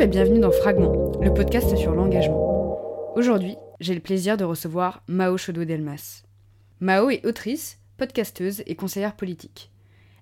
Et 0.00 0.06
bienvenue 0.06 0.40
dans 0.40 0.50
Fragment, 0.50 1.12
le 1.20 1.34
podcast 1.34 1.76
sur 1.76 1.94
l'engagement. 1.94 3.12
Aujourd'hui, 3.16 3.56
j'ai 3.80 3.92
le 3.92 4.00
plaisir 4.00 4.38
de 4.38 4.44
recevoir 4.44 5.02
Mao 5.08 5.36
Chodo-Delmas. 5.36 6.22
Mao 6.80 7.10
est 7.10 7.26
autrice, 7.26 7.78
podcasteuse 7.98 8.62
et 8.64 8.76
conseillère 8.76 9.14
politique. 9.14 9.70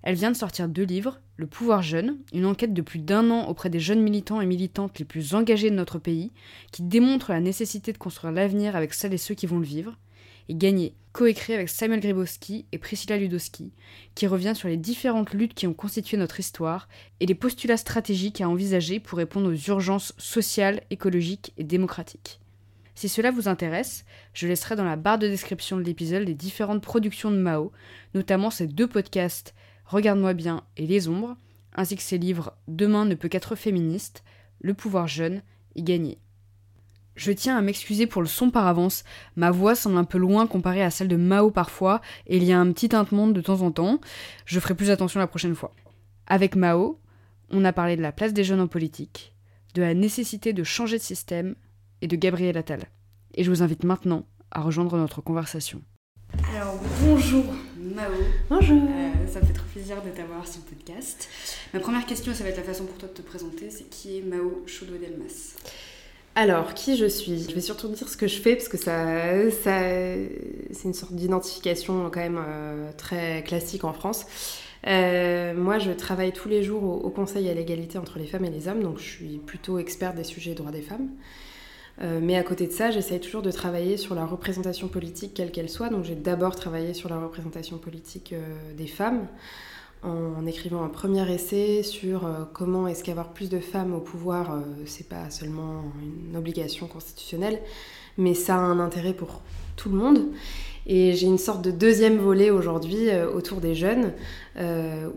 Elle 0.03 0.15
vient 0.15 0.31
de 0.31 0.35
sortir 0.35 0.67
deux 0.67 0.83
livres, 0.83 1.21
Le 1.37 1.47
pouvoir 1.47 1.81
jeune, 1.81 2.17
une 2.33 2.45
enquête 2.45 2.73
de 2.73 2.81
plus 2.81 2.99
d'un 2.99 3.31
an 3.31 3.47
auprès 3.47 3.69
des 3.69 3.79
jeunes 3.79 4.01
militants 4.01 4.41
et 4.41 4.45
militantes 4.45 4.99
les 4.99 5.05
plus 5.05 5.33
engagés 5.33 5.69
de 5.69 5.75
notre 5.75 5.97
pays, 5.97 6.33
qui 6.73 6.81
démontre 6.81 7.31
la 7.31 7.39
nécessité 7.39 7.93
de 7.93 7.97
construire 7.97 8.33
l'avenir 8.33 8.75
avec 8.75 8.93
celles 8.93 9.13
et 9.13 9.17
ceux 9.17 9.33
qui 9.35 9.45
vont 9.45 9.59
le 9.59 9.65
vivre, 9.65 9.97
et 10.49 10.55
Gagné, 10.55 10.95
coécrit 11.13 11.53
avec 11.53 11.69
Samuel 11.69 12.01
Gribowski 12.01 12.65
et 12.71 12.77
Priscilla 12.77 13.17
Ludowski, 13.17 13.71
qui 14.15 14.27
revient 14.27 14.53
sur 14.55 14.67
les 14.67 14.77
différentes 14.77 15.33
luttes 15.33 15.53
qui 15.53 15.67
ont 15.67 15.73
constitué 15.73 16.17
notre 16.17 16.39
histoire 16.39 16.89
et 17.19 17.25
les 17.25 17.35
postulats 17.35 17.77
stratégiques 17.77 18.41
à 18.41 18.49
envisager 18.49 18.99
pour 18.99 19.19
répondre 19.19 19.49
aux 19.49 19.69
urgences 19.69 20.13
sociales, 20.17 20.81
écologiques 20.89 21.53
et 21.57 21.63
démocratiques. 21.63 22.39
Si 22.95 23.07
cela 23.07 23.31
vous 23.31 23.47
intéresse, 23.47 24.05
je 24.33 24.47
laisserai 24.47 24.75
dans 24.75 24.83
la 24.83 24.97
barre 24.97 25.19
de 25.19 25.27
description 25.27 25.77
de 25.77 25.83
l'épisode 25.83 26.27
les 26.27 26.33
différentes 26.33 26.83
productions 26.83 27.31
de 27.31 27.37
Mao, 27.37 27.71
notamment 28.13 28.49
ses 28.49 28.67
deux 28.67 28.87
podcasts 28.87 29.53
Regarde-moi 29.85 30.33
bien 30.33 30.63
et 30.77 30.85
Les 30.85 31.07
Ombres, 31.07 31.37
ainsi 31.73 31.95
que 31.95 32.03
ses 32.03 32.17
livres 32.17 32.53
Demain 32.67 33.05
ne 33.05 33.15
peut 33.15 33.29
qu'être 33.29 33.55
féministe, 33.55 34.23
Le 34.59 34.73
pouvoir 34.73 35.07
jeune 35.07 35.41
et 35.75 35.81
Gagner. 35.81 36.19
Je 37.19 37.33
tiens 37.33 37.57
à 37.57 37.61
m'excuser 37.61 38.07
pour 38.07 38.21
le 38.21 38.29
son 38.29 38.49
par 38.49 38.65
avance, 38.65 39.03
ma 39.35 39.51
voix 39.51 39.75
semble 39.75 39.97
un 39.97 40.05
peu 40.05 40.17
loin 40.17 40.47
comparée 40.47 40.81
à 40.81 40.89
celle 40.89 41.09
de 41.09 41.17
Mao 41.17 41.51
parfois, 41.51 41.99
et 42.27 42.37
il 42.37 42.45
y 42.45 42.53
a 42.53 42.59
un 42.59 42.71
petit 42.71 42.87
tintement 42.87 43.27
de 43.27 43.41
temps 43.41 43.61
en 43.61 43.71
temps, 43.71 43.99
je 44.45 44.57
ferai 44.57 44.73
plus 44.73 44.89
attention 44.89 45.19
la 45.19 45.27
prochaine 45.27 45.53
fois. 45.53 45.75
Avec 46.27 46.55
Mao, 46.55 46.97
on 47.49 47.65
a 47.65 47.73
parlé 47.73 47.97
de 47.97 48.01
la 48.01 48.13
place 48.13 48.31
des 48.31 48.45
jeunes 48.45 48.61
en 48.61 48.67
politique, 48.67 49.35
de 49.73 49.81
la 49.81 49.93
nécessité 49.93 50.53
de 50.53 50.63
changer 50.63 50.97
de 50.97 51.03
système, 51.03 51.55
et 52.01 52.07
de 52.07 52.15
Gabriel 52.15 52.55
Attal. 52.55 52.85
Et 53.33 53.43
je 53.43 53.49
vous 53.49 53.63
invite 53.63 53.83
maintenant 53.83 54.25
à 54.51 54.61
rejoindre 54.61 54.95
notre 54.95 55.19
conversation. 55.19 55.81
Alors 56.55 56.79
bonjour 57.01 57.43
Mao. 57.77 58.13
Bonjour. 58.49 58.81
Euh, 58.81 59.27
ça 59.27 59.41
me 59.41 59.45
fait 59.45 59.51
trop 59.51 59.67
plaisir 59.73 60.01
de 60.03 60.09
t'avoir 60.11 60.47
sur 60.47 60.61
le 60.61 60.73
podcast. 60.73 61.27
Ma 61.73 61.81
première 61.81 62.05
question, 62.05 62.33
ça 62.33 62.45
va 62.45 62.51
être 62.51 62.57
la 62.57 62.63
façon 62.63 62.85
pour 62.85 62.97
toi 62.97 63.09
de 63.09 63.13
te 63.13 63.21
présenter, 63.21 63.71
c'est 63.71 63.89
qui 63.89 64.19
est 64.19 64.21
Mao 64.21 64.63
Chodo-Delmas 64.65 65.57
alors, 66.35 66.73
qui 66.73 66.95
je 66.95 67.05
suis? 67.05 67.47
Je 67.49 67.53
vais 67.53 67.61
surtout 67.61 67.89
dire 67.89 68.07
ce 68.07 68.15
que 68.15 68.27
je 68.27 68.39
fais 68.39 68.55
parce 68.55 68.69
que 68.69 68.77
ça, 68.77 69.49
ça 69.51 69.81
c'est 70.71 70.83
une 70.85 70.93
sorte 70.93 71.13
d'identification 71.13 72.09
quand 72.09 72.19
même 72.19 72.39
euh, 72.39 72.91
très 72.97 73.43
classique 73.43 73.83
en 73.83 73.93
France. 73.93 74.25
Euh, 74.87 75.53
moi, 75.53 75.79
je 75.79 75.91
travaille 75.91 76.31
tous 76.31 76.47
les 76.47 76.63
jours 76.63 76.83
au, 76.83 77.09
Conseil 77.09 77.49
à 77.49 77.53
l'égalité 77.53 77.97
entre 77.97 78.19
les 78.19 78.25
femmes 78.25 78.45
et 78.45 78.49
les 78.49 78.69
hommes, 78.69 78.81
donc 78.81 78.99
je 78.99 79.03
suis 79.03 79.37
plutôt 79.39 79.79
experte 79.79 80.15
des 80.15 80.23
sujets 80.23 80.53
droits 80.53 80.71
des 80.71 80.81
femmes. 80.81 81.09
Euh, 82.01 82.21
mais 82.23 82.37
à 82.37 82.43
côté 82.43 82.67
de 82.67 82.71
ça, 82.71 82.91
j'essaye 82.91 83.19
toujours 83.19 83.41
de 83.41 83.51
travailler 83.51 83.97
sur 83.97 84.15
la 84.15 84.25
représentation 84.25 84.87
politique, 84.87 85.33
quelle 85.33 85.51
qu'elle 85.51 85.69
soit. 85.69 85.89
Donc 85.89 86.05
j'ai 86.05 86.15
d'abord 86.15 86.55
travaillé 86.55 86.93
sur 86.93 87.09
la 87.09 87.19
représentation 87.19 87.77
politique 87.77 88.33
des 88.77 88.87
femmes 88.87 89.27
en 90.03 90.45
écrivant 90.45 90.83
un 90.83 90.89
premier 90.89 91.29
essai 91.31 91.83
sur 91.83 92.25
euh, 92.25 92.45
comment 92.53 92.87
est-ce 92.87 93.03
qu'avoir 93.03 93.29
plus 93.29 93.49
de 93.49 93.59
femmes 93.59 93.93
au 93.93 93.99
pouvoir, 93.99 94.53
euh, 94.53 94.59
c'est 94.85 95.07
pas 95.07 95.29
seulement 95.29 95.83
une 96.01 96.37
obligation 96.37 96.87
constitutionnelle, 96.87 97.59
mais 98.17 98.33
ça 98.33 98.55
a 98.55 98.59
un 98.59 98.79
intérêt 98.79 99.13
pour 99.13 99.41
tout 99.75 99.89
le 99.89 99.97
monde. 99.97 100.27
Et 100.87 101.13
j'ai 101.13 101.27
une 101.27 101.37
sorte 101.37 101.61
de 101.61 101.71
deuxième 101.71 102.17
volet 102.17 102.49
aujourd'hui 102.49 103.09
euh, 103.09 103.29
autour 103.29 103.59
des 103.59 103.75
jeunes, 103.75 104.13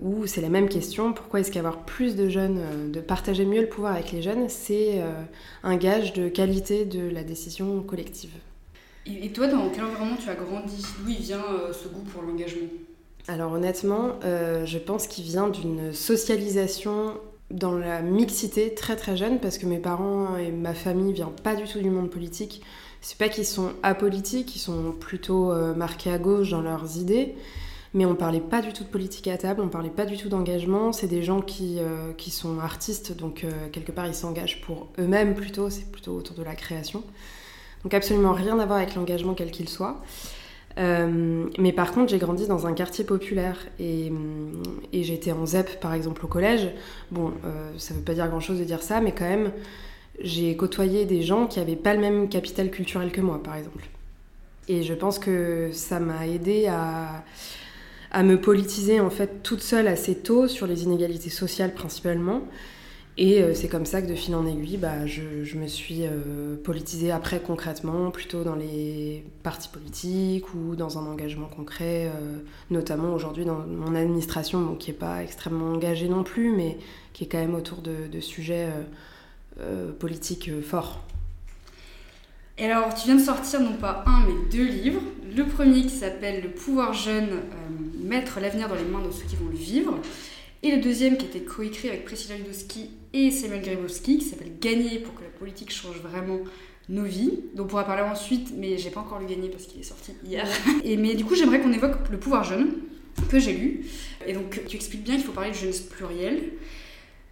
où 0.02 0.26
c'est 0.26 0.40
la 0.40 0.48
même 0.48 0.68
question, 0.68 1.12
pourquoi 1.12 1.40
est-ce 1.40 1.50
qu'avoir 1.50 1.78
plus 1.84 2.14
de 2.14 2.28
jeunes, 2.28 2.92
de 2.92 3.00
partager 3.00 3.44
mieux 3.44 3.60
le 3.60 3.68
pouvoir 3.68 3.94
avec 3.94 4.12
les 4.12 4.22
jeunes, 4.22 4.48
c'est 4.48 5.02
un 5.64 5.76
gage 5.76 6.12
de 6.12 6.28
qualité 6.28 6.84
de 6.84 7.08
la 7.08 7.24
décision 7.24 7.82
collective? 7.82 8.30
Et 9.04 9.32
toi, 9.32 9.48
dans 9.48 9.68
quel 9.70 9.82
environnement 9.82 10.16
tu 10.16 10.30
as 10.30 10.36
grandi? 10.36 10.80
D'où 11.00 11.06
vient 11.06 11.42
ce 11.72 11.88
goût 11.88 12.04
pour 12.12 12.22
l'engagement? 12.22 12.68
Alors 13.28 13.52
honnêtement, 13.52 14.18
euh, 14.24 14.66
je 14.66 14.78
pense 14.78 15.06
qu'il 15.06 15.24
vient 15.24 15.48
d'une 15.48 15.92
socialisation 15.92 17.14
dans 17.50 17.72
la 17.72 18.02
mixité 18.02 18.74
très 18.74 18.96
très 18.96 19.16
jeune 19.16 19.38
parce 19.38 19.58
que 19.58 19.66
mes 19.66 19.78
parents 19.78 20.36
et 20.36 20.50
ma 20.50 20.74
famille 20.74 21.12
viennent 21.12 21.36
pas 21.42 21.54
du 21.54 21.64
tout 21.64 21.80
du 21.80 21.90
monde 21.90 22.10
politique. 22.10 22.62
C'est 23.00 23.18
pas 23.18 23.28
qu'ils 23.28 23.46
sont 23.46 23.72
apolitiques, 23.82 24.56
ils 24.56 24.60
sont 24.60 24.92
plutôt 24.98 25.52
euh, 25.52 25.74
marqués 25.74 26.10
à 26.10 26.18
gauche 26.18 26.50
dans 26.50 26.62
leurs 26.62 26.96
idées, 26.96 27.34
mais 27.94 28.06
on 28.06 28.14
parlait 28.14 28.40
pas 28.40 28.60
du 28.60 28.72
tout 28.72 28.84
de 28.84 28.88
politique 28.88 29.28
à 29.28 29.36
table, 29.36 29.60
on 29.60 29.68
parlait 29.68 29.90
pas 29.90 30.06
du 30.06 30.16
tout 30.16 30.28
d'engagement. 30.28 30.92
C'est 30.92 31.08
des 31.08 31.22
gens 31.22 31.42
qui, 31.42 31.78
euh, 31.78 32.12
qui 32.14 32.30
sont 32.30 32.58
artistes, 32.58 33.16
donc 33.16 33.46
quelque 33.70 33.92
part 33.92 34.06
ils 34.06 34.14
s'engagent 34.14 34.62
pour 34.62 34.88
eux-mêmes 34.98 35.34
plutôt, 35.34 35.70
c'est 35.70 35.90
plutôt 35.92 36.12
autour 36.12 36.34
de 36.34 36.42
la 36.42 36.56
création. 36.56 37.04
Donc 37.84 37.94
absolument 37.94 38.32
rien 38.32 38.58
à 38.58 38.66
voir 38.66 38.78
avec 38.78 38.94
l'engagement 38.94 39.34
quel 39.34 39.50
qu'il 39.52 39.68
soit. 39.68 40.00
Euh, 40.78 41.46
mais 41.58 41.72
par 41.72 41.92
contre, 41.92 42.10
j'ai 42.10 42.18
grandi 42.18 42.46
dans 42.46 42.66
un 42.66 42.72
quartier 42.72 43.04
populaire 43.04 43.58
et, 43.78 44.10
et 44.92 45.02
j'étais 45.02 45.32
en 45.32 45.46
ZEP 45.46 45.80
par 45.80 45.92
exemple 45.94 46.24
au 46.24 46.28
collège. 46.28 46.70
Bon, 47.10 47.32
euh, 47.44 47.70
ça 47.78 47.94
veut 47.94 48.00
pas 48.00 48.14
dire 48.14 48.28
grand 48.28 48.40
chose 48.40 48.58
de 48.58 48.64
dire 48.64 48.82
ça, 48.82 49.00
mais 49.00 49.12
quand 49.12 49.28
même, 49.28 49.52
j'ai 50.20 50.56
côtoyé 50.56 51.04
des 51.04 51.22
gens 51.22 51.46
qui 51.46 51.60
avaient 51.60 51.76
pas 51.76 51.94
le 51.94 52.00
même 52.00 52.28
capital 52.28 52.70
culturel 52.70 53.12
que 53.12 53.20
moi 53.20 53.42
par 53.42 53.56
exemple. 53.56 53.84
Et 54.68 54.82
je 54.82 54.94
pense 54.94 55.18
que 55.18 55.70
ça 55.72 56.00
m'a 56.00 56.26
aidé 56.26 56.66
à, 56.68 57.24
à 58.10 58.22
me 58.22 58.40
politiser 58.40 59.00
en 59.00 59.10
fait 59.10 59.42
toute 59.42 59.60
seule 59.60 59.88
assez 59.88 60.14
tôt 60.14 60.48
sur 60.48 60.66
les 60.66 60.84
inégalités 60.84 61.30
sociales 61.30 61.74
principalement. 61.74 62.42
Et 63.18 63.42
euh, 63.42 63.52
c'est 63.52 63.68
comme 63.68 63.84
ça 63.84 64.00
que 64.00 64.06
de 64.06 64.14
fil 64.14 64.34
en 64.34 64.46
aiguille, 64.46 64.78
bah, 64.78 65.06
je, 65.06 65.56
me 65.58 65.66
suis 65.66 66.06
euh, 66.06 66.56
politisée 66.64 67.12
après 67.12 67.40
concrètement, 67.40 68.10
plutôt 68.10 68.42
dans 68.42 68.54
les 68.54 69.22
partis 69.42 69.68
politiques 69.68 70.54
ou 70.54 70.76
dans 70.76 70.98
un 70.98 71.04
engagement 71.06 71.48
concret, 71.48 72.06
euh, 72.06 72.38
notamment 72.70 73.12
aujourd'hui 73.12 73.44
dans 73.44 73.66
mon 73.66 73.94
administration, 73.94 74.74
qui 74.76 74.90
n'est 74.90 74.96
pas 74.96 75.22
extrêmement 75.22 75.72
engagée 75.72 76.08
non 76.08 76.24
plus, 76.24 76.52
mais 76.56 76.78
qui 77.12 77.24
est 77.24 77.26
quand 77.26 77.38
même 77.38 77.54
autour 77.54 77.82
de, 77.82 78.20
sujets 78.20 78.68
politiques 79.98 80.50
forts. 80.62 81.02
Et 82.56 82.64
alors, 82.64 82.94
tu 82.94 83.06
viens 83.06 83.16
de 83.16 83.22
sortir 83.22 83.60
non 83.60 83.74
pas 83.74 84.04
un, 84.06 84.20
mais 84.26 84.50
deux 84.50 84.64
livres. 84.64 85.02
Le 85.36 85.44
premier 85.44 85.82
qui 85.82 85.90
s'appelle 85.90 86.42
Le 86.42 86.50
pouvoir 86.50 86.94
jeune, 86.94 87.40
mettre 88.02 88.40
l'avenir 88.40 88.68
dans 88.68 88.74
les 88.74 88.84
mains 88.84 89.02
de 89.02 89.10
ceux 89.10 89.24
qui 89.26 89.36
vont 89.36 89.50
le 89.50 89.56
vivre. 89.56 89.98
Et 90.62 90.74
le 90.74 90.80
deuxième 90.80 91.18
qui 91.18 91.26
été 91.26 91.42
coécrit 91.42 91.88
avec 91.88 92.04
Priscilla 92.04 92.36
Ludowski 92.36 92.90
et 93.12 93.30
Samuel 93.30 93.62
Gribowski, 93.62 94.18
qui 94.18 94.24
s'appelle 94.24 94.52
Gagner 94.60 94.98
pour 94.98 95.14
que 95.14 95.22
la 95.22 95.30
politique 95.30 95.72
change 95.72 95.96
vraiment 95.96 96.40
nos 96.88 97.04
vies, 97.04 97.40
dont 97.54 97.64
on 97.64 97.66
pourra 97.66 97.84
parler 97.84 98.02
ensuite, 98.02 98.52
mais 98.56 98.78
j'ai 98.78 98.90
pas 98.90 99.00
encore 99.00 99.20
lu 99.20 99.26
Gagner 99.26 99.48
parce 99.48 99.66
qu'il 99.66 99.80
est 99.80 99.84
sorti 99.84 100.12
hier. 100.24 100.46
Et, 100.84 100.96
mais 100.96 101.14
du 101.14 101.24
coup, 101.24 101.34
j'aimerais 101.34 101.60
qu'on 101.60 101.72
évoque 101.72 102.08
le 102.10 102.18
pouvoir 102.18 102.44
jeune, 102.44 102.74
que 103.30 103.38
j'ai 103.38 103.52
lu. 103.52 103.86
Et 104.26 104.32
donc, 104.32 104.62
tu 104.66 104.76
expliques 104.76 105.04
bien 105.04 105.16
qu'il 105.16 105.24
faut 105.24 105.32
parler 105.32 105.50
de 105.50 105.56
jeunesse 105.56 105.80
plurielle. 105.80 106.42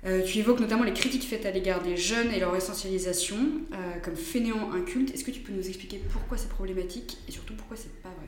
Euh, 0.07 0.23
tu 0.23 0.39
évoques 0.39 0.61
notamment 0.61 0.85
les 0.85 0.95
critiques 0.95 1.25
faites 1.25 1.45
à 1.45 1.51
l'égard 1.51 1.83
des 1.83 1.97
jeunes 1.97 2.33
et 2.33 2.41
leur 2.41 2.57
essentialisation 2.57 3.37
euh, 3.73 3.99
comme 4.03 4.17
fainéants 4.17 4.73
incultes. 4.73 5.13
Est-ce 5.15 5.25
que 5.25 5.31
tu 5.31 5.41
peux 5.41 5.53
nous 5.53 5.69
expliquer 5.69 6.01
pourquoi 6.11 6.39
c'est 6.39 6.49
problématique 6.49 7.19
et 7.29 7.33
surtout 7.33 7.55
pourquoi 7.55 7.77
c'est 7.77 7.93
pas 8.03 8.09
vrai? 8.09 8.27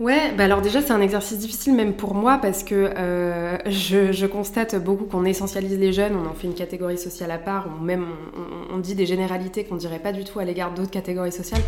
Ouais, 0.00 0.32
bah 0.36 0.44
alors 0.44 0.60
déjà 0.60 0.82
c'est 0.82 0.90
un 0.90 1.00
exercice 1.00 1.38
difficile 1.38 1.72
même 1.72 1.94
pour 1.94 2.14
moi 2.14 2.38
parce 2.38 2.64
que 2.64 2.74
euh, 2.74 3.56
je, 3.66 4.26
constate 4.26 4.74
beaucoup 4.74 5.04
qu'on 5.04 5.24
essentialise 5.24 5.78
les 5.78 5.92
jeunes, 5.92 6.16
on 6.16 6.26
en 6.28 6.34
fait 6.34 6.48
une 6.48 6.54
catégorie 6.54 6.98
sociale 6.98 7.30
à 7.30 7.38
part, 7.38 7.68
on, 7.68 7.80
même 7.80 8.04
on, 8.72 8.78
dit 8.78 8.96
des 8.96 9.06
généralités 9.06 9.62
qu'on 9.62 9.76
dirait 9.76 10.00
pas 10.00 10.10
du 10.10 10.24
tout 10.24 10.40
à 10.40 10.44
l'égard 10.44 10.74
d'autres 10.74 10.90
catégories 10.90 11.30
sociales. 11.30 11.62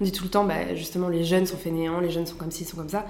On 0.00 0.04
dit 0.04 0.12
tout 0.12 0.22
le 0.22 0.30
temps, 0.30 0.44
bah, 0.44 0.76
justement 0.76 1.08
les 1.08 1.24
jeunes 1.24 1.44
sont 1.44 1.56
fainéants, 1.56 1.98
les 1.98 2.10
jeunes 2.10 2.26
sont 2.26 2.36
comme 2.36 2.52
ci, 2.52 2.64
sont 2.64 2.76
comme 2.76 2.88
ça. 2.88 3.04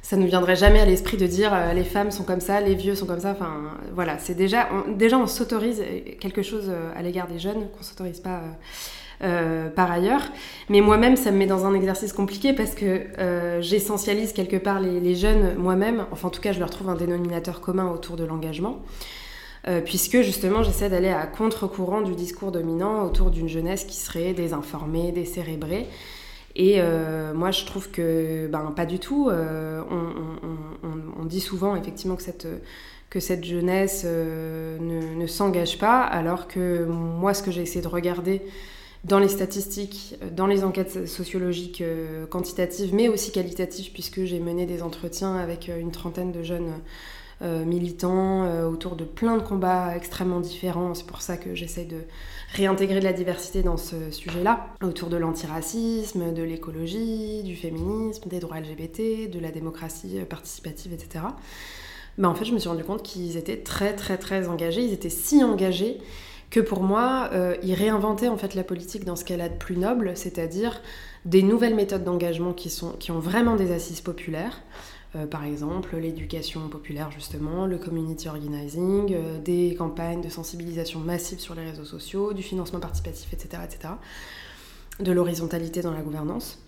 Ça 0.00 0.16
ne 0.16 0.26
viendrait 0.26 0.56
jamais 0.56 0.80
à 0.80 0.86
l'esprit 0.86 1.18
de 1.18 1.26
dire 1.26 1.52
euh, 1.52 1.74
les 1.74 1.84
femmes 1.84 2.10
sont 2.10 2.24
comme 2.24 2.40
ça, 2.40 2.62
les 2.62 2.74
vieux 2.74 2.94
sont 2.94 3.06
comme 3.06 3.20
ça. 3.20 3.32
Enfin 3.32 3.76
voilà, 3.92 4.18
c'est 4.18 4.34
déjà, 4.34 4.70
déjà 4.88 5.18
on 5.18 5.26
s'autorise 5.26 5.82
quelque 6.18 6.40
chose 6.40 6.70
euh, 6.70 6.92
à 6.96 7.02
l'égard 7.02 7.26
des 7.26 7.38
jeunes 7.38 7.68
qu'on 7.76 7.82
s'autorise 7.82 8.20
pas. 8.20 8.40
Par 9.20 9.90
ailleurs. 9.90 10.22
Mais 10.68 10.80
moi-même, 10.80 11.16
ça 11.16 11.30
me 11.30 11.38
met 11.38 11.46
dans 11.46 11.66
un 11.66 11.74
exercice 11.74 12.12
compliqué 12.12 12.52
parce 12.52 12.74
que 12.74 13.02
euh, 13.18 13.60
j'essentialise 13.60 14.32
quelque 14.32 14.56
part 14.56 14.80
les, 14.80 15.14
jeunes 15.14 15.54
moi-même. 15.56 16.06
Enfin, 16.10 16.28
en 16.28 16.30
tout 16.30 16.40
cas, 16.40 16.52
je 16.52 16.58
leur 16.58 16.70
trouve 16.70 16.88
un 16.88 16.94
dénominateur 16.94 17.60
commun 17.60 17.90
autour 17.90 18.16
de 18.16 18.24
l'engagement. 18.24 18.80
Euh, 19.66 19.80
puisque 19.80 20.20
justement 20.20 20.62
j'essaie 20.62 20.90
d'aller 20.90 21.08
à 21.08 21.26
contre-courant 21.26 22.02
du 22.02 22.14
discours 22.14 22.52
dominant 22.52 23.02
autour 23.02 23.30
d'une 23.30 23.48
jeunesse 23.48 23.84
qui 23.84 23.96
serait 23.96 24.34
désinformée, 24.34 25.10
décérébrée. 25.10 25.86
Et 26.54 26.80
moi 27.34 27.50
je 27.50 27.64
trouve 27.64 27.90
que 27.90 28.46
ben, 28.46 28.72
pas 28.76 28.86
du 28.86 28.98
tout. 28.98 29.30
On, 29.30 31.24
dit 31.24 31.40
souvent 31.40 31.74
effectivement 31.76 32.16
que 32.16 32.22
cette, 32.22 32.46
que 33.08 33.18
cette 33.18 33.42
jeunesse 33.42 34.04
ne, 34.04 35.14
ne 35.14 35.26
s'engage 35.26 35.78
pas, 35.78 36.02
alors 36.02 36.46
que 36.46 36.84
moi 36.84 37.32
ce 37.32 37.42
que 37.42 37.50
j'ai 37.50 37.62
essayé 37.62 37.80
de 37.80 37.88
regarder 37.88 38.42
dans 39.04 39.18
les 39.18 39.28
statistiques, 39.28 40.16
dans 40.32 40.46
les 40.46 40.64
enquêtes 40.64 41.06
sociologiques 41.06 41.82
euh, 41.82 42.26
quantitatives, 42.26 42.94
mais 42.94 43.08
aussi 43.08 43.32
qualitatives, 43.32 43.92
puisque 43.92 44.24
j'ai 44.24 44.40
mené 44.40 44.66
des 44.66 44.82
entretiens 44.82 45.36
avec 45.36 45.68
euh, 45.68 45.78
une 45.78 45.90
trentaine 45.90 46.32
de 46.32 46.42
jeunes 46.42 46.72
militants 47.66 48.64
autour 48.64 48.96
de 48.96 49.04
plein 49.04 49.36
de 49.36 49.42
combats 49.42 49.94
extrêmement 49.96 50.40
différents. 50.40 50.94
C'est 50.94 51.04
pour 51.04 51.20
ça 51.20 51.36
que 51.36 51.54
j'essaie 51.54 51.84
de 51.84 51.98
réintégrer 52.54 53.00
de 53.00 53.04
la 53.04 53.12
diversité 53.12 53.62
dans 53.62 53.76
ce 53.76 54.12
sujet-là, 54.12 54.68
autour 54.82 55.10
de 55.10 55.18
l'antiracisme, 55.18 56.32
de 56.32 56.42
l'écologie, 56.42 57.42
du 57.42 57.54
féminisme, 57.54 58.30
des 58.30 58.38
droits 58.38 58.60
LGBT, 58.60 59.28
de 59.30 59.40
la 59.40 59.50
démocratie 59.50 60.20
participative, 60.30 60.94
etc. 60.94 61.24
Mais 62.18 62.28
en 62.28 62.34
fait, 62.34 62.44
je 62.44 62.52
me 62.52 62.58
suis 62.58 62.68
rendu 62.68 62.84
compte 62.84 63.02
qu'ils 63.02 63.36
étaient 63.36 63.58
très, 63.58 63.94
très, 63.94 64.16
très 64.16 64.48
engagés. 64.48 64.82
Ils 64.82 64.92
étaient 64.92 65.10
si 65.10 65.42
engagés 65.42 65.98
que 66.54 66.60
pour 66.60 66.84
moi, 66.84 67.30
euh, 67.32 67.56
ils 67.64 67.74
réinventaient 67.74 68.28
en 68.28 68.36
fait 68.36 68.54
la 68.54 68.62
politique 68.62 69.04
dans 69.04 69.16
ce 69.16 69.24
qu'elle 69.24 69.40
a 69.40 69.48
de 69.48 69.56
plus 69.56 69.76
noble, 69.76 70.12
c'est-à-dire 70.14 70.80
des 71.24 71.42
nouvelles 71.42 71.74
méthodes 71.74 72.04
d'engagement 72.04 72.52
qui, 72.52 72.72
qui 73.00 73.10
ont 73.10 73.18
vraiment 73.18 73.56
des 73.56 73.72
assises 73.72 74.00
populaires. 74.00 74.62
Euh, 75.16 75.26
par 75.26 75.42
exemple, 75.42 75.96
l'éducation 75.96 76.68
populaire 76.68 77.10
justement, 77.10 77.66
le 77.66 77.76
community 77.76 78.28
organizing, 78.28 79.12
euh, 79.14 79.40
des 79.40 79.74
campagnes 79.74 80.20
de 80.20 80.28
sensibilisation 80.28 81.00
massive 81.00 81.40
sur 81.40 81.56
les 81.56 81.64
réseaux 81.64 81.84
sociaux, 81.84 82.32
du 82.32 82.44
financement 82.44 82.78
participatif, 82.78 83.32
etc., 83.32 83.64
etc., 83.64 83.94
de 85.00 85.10
l'horizontalité 85.10 85.82
dans 85.82 85.90
la 85.90 86.02
gouvernance 86.02 86.63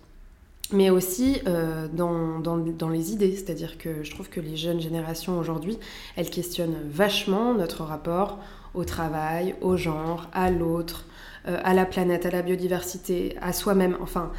mais 0.73 0.91
aussi 0.91 1.41
euh, 1.47 1.89
dans, 1.93 2.39
dans, 2.41 2.89
les 2.89 3.13
idées. 3.13 3.35
C'est-à-dire 3.35 3.79
que 3.79 4.03
je 4.03 4.11
trouve 4.11 4.29
que 4.29 4.41
les 4.41 4.57
jeunes 4.57 4.81
générations 4.81 5.39
aujourd'hui, 5.39 5.79
elles 6.17 6.31
questionnent 6.31 6.77
vachement 6.91 7.55
notre 7.55 7.85
rapport 7.85 8.39
au 8.75 8.85
travail, 8.85 9.55
au 9.61 9.77
genre, 9.77 10.29
à 10.33 10.51
l'autre, 10.51 11.05
euh, 11.47 11.59
à 11.63 11.75
la 11.75 11.87
planète, 11.87 12.27
à 12.27 12.31
la 12.31 12.43
biodiversité, 12.43 13.37
à 13.41 13.53
soi-même. 13.53 13.97
Enfin, 14.01 14.33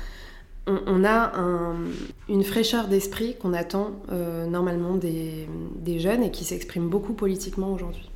on, 0.67 1.05
a 1.05 1.31
un, 1.37 1.75
une 2.27 2.43
fraîcheur 2.43 2.89
d'esprit 2.89 3.37
qu'on 3.37 3.53
attend 3.53 3.91
euh, 4.11 4.45
normalement 4.47 4.95
des, 4.95 5.47
des, 5.77 5.97
jeunes 5.97 6.23
et 6.23 6.31
qui 6.31 6.43
s'exprime 6.43 6.89
beaucoup 6.89 7.13
politiquement 7.13 7.71
aujourd'hui. 7.71 8.09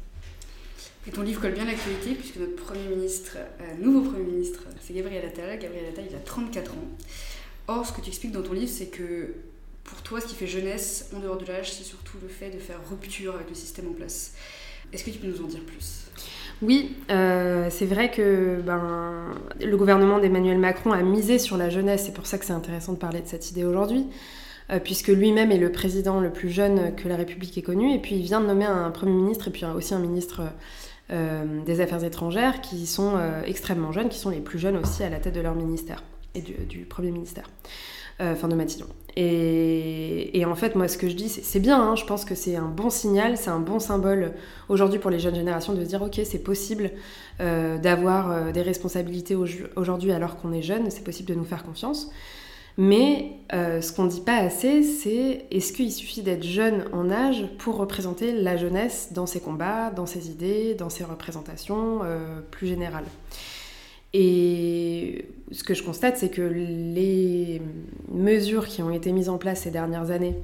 Et 1.08 1.12
ton 1.12 1.22
livre 1.22 1.42
colle 1.42 1.54
bien 1.54 1.64
l'actualité 1.64 2.14
puisque 2.14 2.36
notre 2.36 2.58
Premier 2.58 2.94
ministre, 2.94 3.38
nouveau 3.80 4.12
Premier 4.12 4.26
ministre, 4.26 4.64
c'est 4.82 4.94
Gabriel 4.94 5.26
Attal. 5.26 5.58
Gabriel 5.58 5.86
Attal, 5.92 6.04
il 6.10 6.16
a 6.16 6.20
34 6.20 6.72
ans. 6.74 6.76
Or, 7.72 7.86
ce 7.86 7.94
que 7.94 8.02
tu 8.02 8.10
expliques 8.10 8.34
dans 8.34 8.42
ton 8.42 8.52
livre, 8.52 8.72
c'est 8.72 8.88
que 8.88 9.34
pour 9.86 10.02
toi, 10.02 10.20
ce 10.20 10.28
qui 10.28 10.36
fait 10.36 10.48
jeunesse, 10.48 11.10
en 11.16 11.20
dehors 11.20 11.38
de 11.38 11.46
l'âge, 11.46 11.72
c'est 11.72 11.86
surtout 11.86 12.18
le 12.22 12.28
fait 12.28 12.50
de 12.50 12.60
faire 12.60 12.80
rupture 12.90 13.36
avec 13.36 13.48
le 13.48 13.56
système 13.56 13.88
en 13.88 13.94
place. 13.94 14.34
Est-ce 14.92 15.06
que 15.06 15.10
tu 15.10 15.20
peux 15.20 15.28
nous 15.28 15.42
en 15.42 15.48
dire 15.48 15.62
plus? 15.62 16.08
Oui, 16.62 16.98
euh, 17.10 17.70
c'est 17.72 17.86
vrai 17.86 18.12
que 18.12 18.60
ben, 18.62 19.32
le 19.62 19.78
gouvernement 19.78 20.20
d'Emmanuel 20.20 20.58
Macron 20.58 20.92
a 20.92 21.02
misé 21.02 21.40
sur 21.40 21.56
la 21.56 21.70
jeunesse, 21.70 22.04
c'est 22.06 22.14
pour 22.14 22.28
ça 22.28 22.38
que 22.38 22.44
c'est 22.44 22.52
intéressant 22.52 22.92
de 22.92 22.98
parler 22.98 23.22
de 23.22 23.28
cette 23.28 23.50
idée 23.52 23.64
aujourd'hui, 23.64 24.06
euh, 24.70 24.80
puisque 24.80 25.08
lui-même 25.08 25.52
est 25.52 25.58
le 25.58 25.72
président 25.72 26.20
le 26.20 26.30
plus 26.30 26.50
jeune 26.50 26.94
que 26.96 27.08
la 27.08 27.16
République 27.16 27.58
ait 27.58 27.62
connu, 27.62 27.94
et 27.94 28.00
puis 28.00 28.16
il 28.16 28.22
vient 28.22 28.42
de 28.42 28.48
nommer 28.48 28.66
un 28.66 28.92
Premier 28.92 29.14
ministre 29.14 29.48
et 29.48 29.52
puis 29.52 29.64
aussi 29.66 29.94
un 29.94 30.00
ministre 30.00 30.42
euh, 31.10 31.64
des 31.64 31.80
Affaires 31.80 32.04
étrangères 32.04 32.60
qui 32.60 32.86
sont 32.86 33.18
extrêmement 33.46 33.94
jeunes, 33.94 34.10
qui 34.10 34.20
sont 34.20 34.30
les 34.30 34.42
plus 34.42 34.60
jeunes 34.60 34.76
aussi 34.76 35.04
à 35.04 35.10
la 35.10 35.20
tête 35.20 35.34
de 35.34 35.42
leur 35.42 35.56
ministère 35.56 36.04
et 36.36 36.42
du, 36.42 36.86
Premier 36.86 37.12
ministère, 37.12 37.50
euh, 38.22 38.34
enfin 38.34 38.48
de 38.48 38.56
Matignon. 38.56 38.88
Et, 39.18 40.44
en 40.46 40.56
fait, 40.56 40.76
moi, 40.76 40.88
ce 40.88 40.98
que 40.98 41.10
je 41.10 41.16
dis, 41.16 41.28
c'est 41.28 41.60
bien, 41.60 41.82
hein, 41.82 41.96
je 41.96 42.06
pense 42.06 42.24
que 42.24 42.36
c'est 42.36 42.56
un 42.56 42.70
bon 42.70 42.90
signal, 42.90 43.38
c'est 43.38 43.50
un 43.50 43.60
bon 43.60 43.80
symbole 43.80 44.34
aujourd'hui 44.70 45.00
pour 45.00 45.12
les 45.12 45.20
jeunes 45.20 45.36
générations 45.36 45.74
de 45.74 45.84
dire, 45.84 46.02
ok, 46.02 46.22
c'est 46.24 46.44
possible 46.44 46.92
euh, 47.42 47.78
d'avoir 47.78 48.32
euh, 48.32 48.52
des 48.52 48.62
responsabilités 48.62 49.36
aujourd'hui 49.36 50.14
alors 50.14 50.38
qu'on 50.38 50.54
est 50.54 50.62
jeune, 50.62 50.90
c'est 50.90 51.04
possible 51.04 51.30
de 51.30 51.36
nous 51.36 51.44
faire 51.44 51.64
confiance. 51.64 52.10
Mais 52.78 53.34
ce 53.52 53.92
qu'on 53.92 54.06
ne 54.06 54.10
dit 54.10 54.22
pas 54.22 54.38
assez, 54.38 54.82
c'est 54.82 55.46
est-ce 55.52 55.74
qu'il 55.74 55.92
suffit 55.92 56.22
d'être 56.22 56.44
jeune 56.44 56.86
en 56.94 57.12
âge 57.12 57.46
pour 57.58 57.76
représenter 57.76 58.32
la 58.32 58.56
jeunesse 58.56 59.10
dans 59.12 59.26
ses 59.26 59.42
combats, 59.42 59.92
dans 59.92 60.06
ses 60.06 60.30
idées, 60.30 60.74
dans 60.74 60.90
ses 60.90 61.04
représentations 61.04 62.00
plus 62.50 62.68
générales? 62.68 63.04
Et 64.14 65.26
ce 65.52 65.64
que 65.64 65.74
je 65.74 65.84
constate, 65.84 66.18
c'est 66.18 66.30
que 66.30 66.42
les 66.42 67.62
mesures 68.10 68.68
qui 68.68 68.82
ont 68.82 68.92
été 68.92 69.12
mises 69.12 69.30
en 69.30 69.38
place 69.38 69.62
ces 69.62 69.72
dernières 69.72 70.12
années 70.12 70.36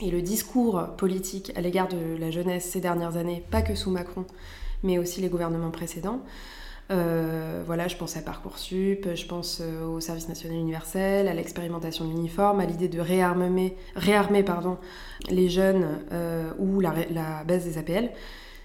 et 0.00 0.10
le 0.10 0.22
discours 0.22 0.88
politique 0.96 1.52
à 1.54 1.60
l'égard 1.60 1.88
de 1.88 2.18
la 2.18 2.30
jeunesse 2.30 2.64
ces 2.64 2.80
dernières 2.80 3.16
années, 3.16 3.44
pas 3.50 3.62
que 3.62 3.74
sous 3.74 3.90
Macron, 3.90 4.24
mais 4.82 4.98
aussi 4.98 5.20
les 5.20 5.28
gouvernements 5.28 5.70
précédents, 5.70 6.20
euh, 6.90 7.62
voilà, 7.64 7.88
je 7.88 7.96
pense 7.96 8.16
à 8.16 8.20
Parcoursup, 8.20 9.08
je 9.14 9.26
pense 9.26 9.60
euh, 9.62 9.86
au 9.86 10.00
service 10.00 10.28
national 10.28 10.58
universel, 10.58 11.28
à 11.28 11.34
l'expérimentation 11.34 12.04
de 12.04 12.10
l'uniforme, 12.10 12.60
à 12.60 12.66
l'idée 12.66 12.88
de 12.88 13.00
réarmer, 13.00 13.76
les 15.30 15.48
jeunes 15.48 16.00
euh, 16.12 16.50
ou 16.58 16.80
la, 16.80 16.92
la, 17.10 17.44
baisse 17.44 17.64
des 17.64 17.78
APL 17.78 18.10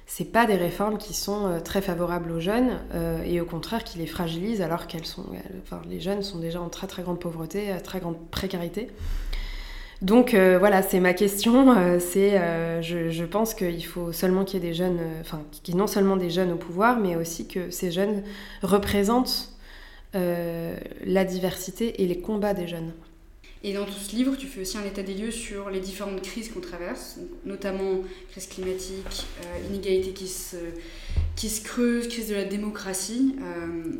c'est 0.09 0.31
pas 0.31 0.45
des 0.45 0.55
réformes 0.55 0.97
qui 0.97 1.13
sont 1.13 1.45
euh, 1.45 1.59
très 1.59 1.81
favorables 1.81 2.31
aux 2.31 2.39
jeunes 2.39 2.79
euh, 2.95 3.21
et 3.23 3.41
au 3.41 3.45
contraire 3.45 3.83
qui 3.83 3.99
les 3.99 4.07
fragilisent 4.07 4.61
alors 4.61 4.87
qu'elles 4.87 5.05
sont, 5.05 5.25
enfin, 5.61 5.81
les 5.87 5.99
jeunes 5.99 6.23
sont 6.23 6.39
déjà 6.39 6.61
en 6.61 6.69
très 6.69 6.87
très 6.87 7.03
grande 7.03 7.19
pauvreté, 7.19 7.71
euh, 7.71 7.79
très 7.83 7.99
grande 7.99 8.17
précarité. 8.31 8.87
Donc 10.01 10.35
voilà, 10.35 10.83
c'est 10.83 10.99
ma 10.99 11.15
question. 11.15 11.73
c'est, 11.99 12.39
je, 12.83 13.09
je, 13.09 13.25
pense 13.25 13.55
qu'il 13.55 13.83
faut 13.83 14.11
seulement 14.11 14.45
qu'il 14.45 14.61
y 14.61 14.63
ait 14.63 14.69
des 14.69 14.75
jeunes, 14.75 14.99
enfin, 15.21 15.41
qu'il 15.63 15.73
y 15.73 15.75
ait 15.75 15.79
non 15.79 15.87
seulement 15.87 16.17
des 16.17 16.29
jeunes 16.29 16.51
au 16.51 16.55
pouvoir, 16.55 16.99
mais 16.99 17.15
aussi 17.15 17.47
que 17.47 17.71
ces 17.71 17.89
jeunes 17.89 18.21
représentent 18.61 19.57
la 20.13 21.25
diversité 21.25 22.03
et 22.03 22.05
les 22.05 22.19
combats 22.19 22.53
des 22.53 22.67
jeunes. 22.67 22.91
Et 23.67 23.73
dans 23.73 23.83
tout 23.83 23.91
ce 23.91 24.15
livre, 24.15 24.37
tu 24.37 24.47
fais 24.47 24.61
aussi 24.61 24.77
un 24.77 24.85
état 24.85 25.03
des 25.03 25.13
lieux 25.13 25.29
sur 25.29 25.69
les 25.69 25.81
différentes 25.81 26.21
crises 26.21 26.49
qu'on 26.49 26.61
traverse, 26.61 27.17
notamment 27.43 28.01
crise 28.31 28.47
climatique, 28.47 29.25
euh, 29.43 29.67
inégalité 29.67 30.11
qui 30.11 30.29
se, 30.29 30.55
qui 31.35 31.49
se 31.49 31.61
creuse, 31.61 32.07
crise 32.07 32.29
de 32.29 32.35
la 32.35 32.45
démocratie. 32.45 33.35
Euh, 33.41 33.91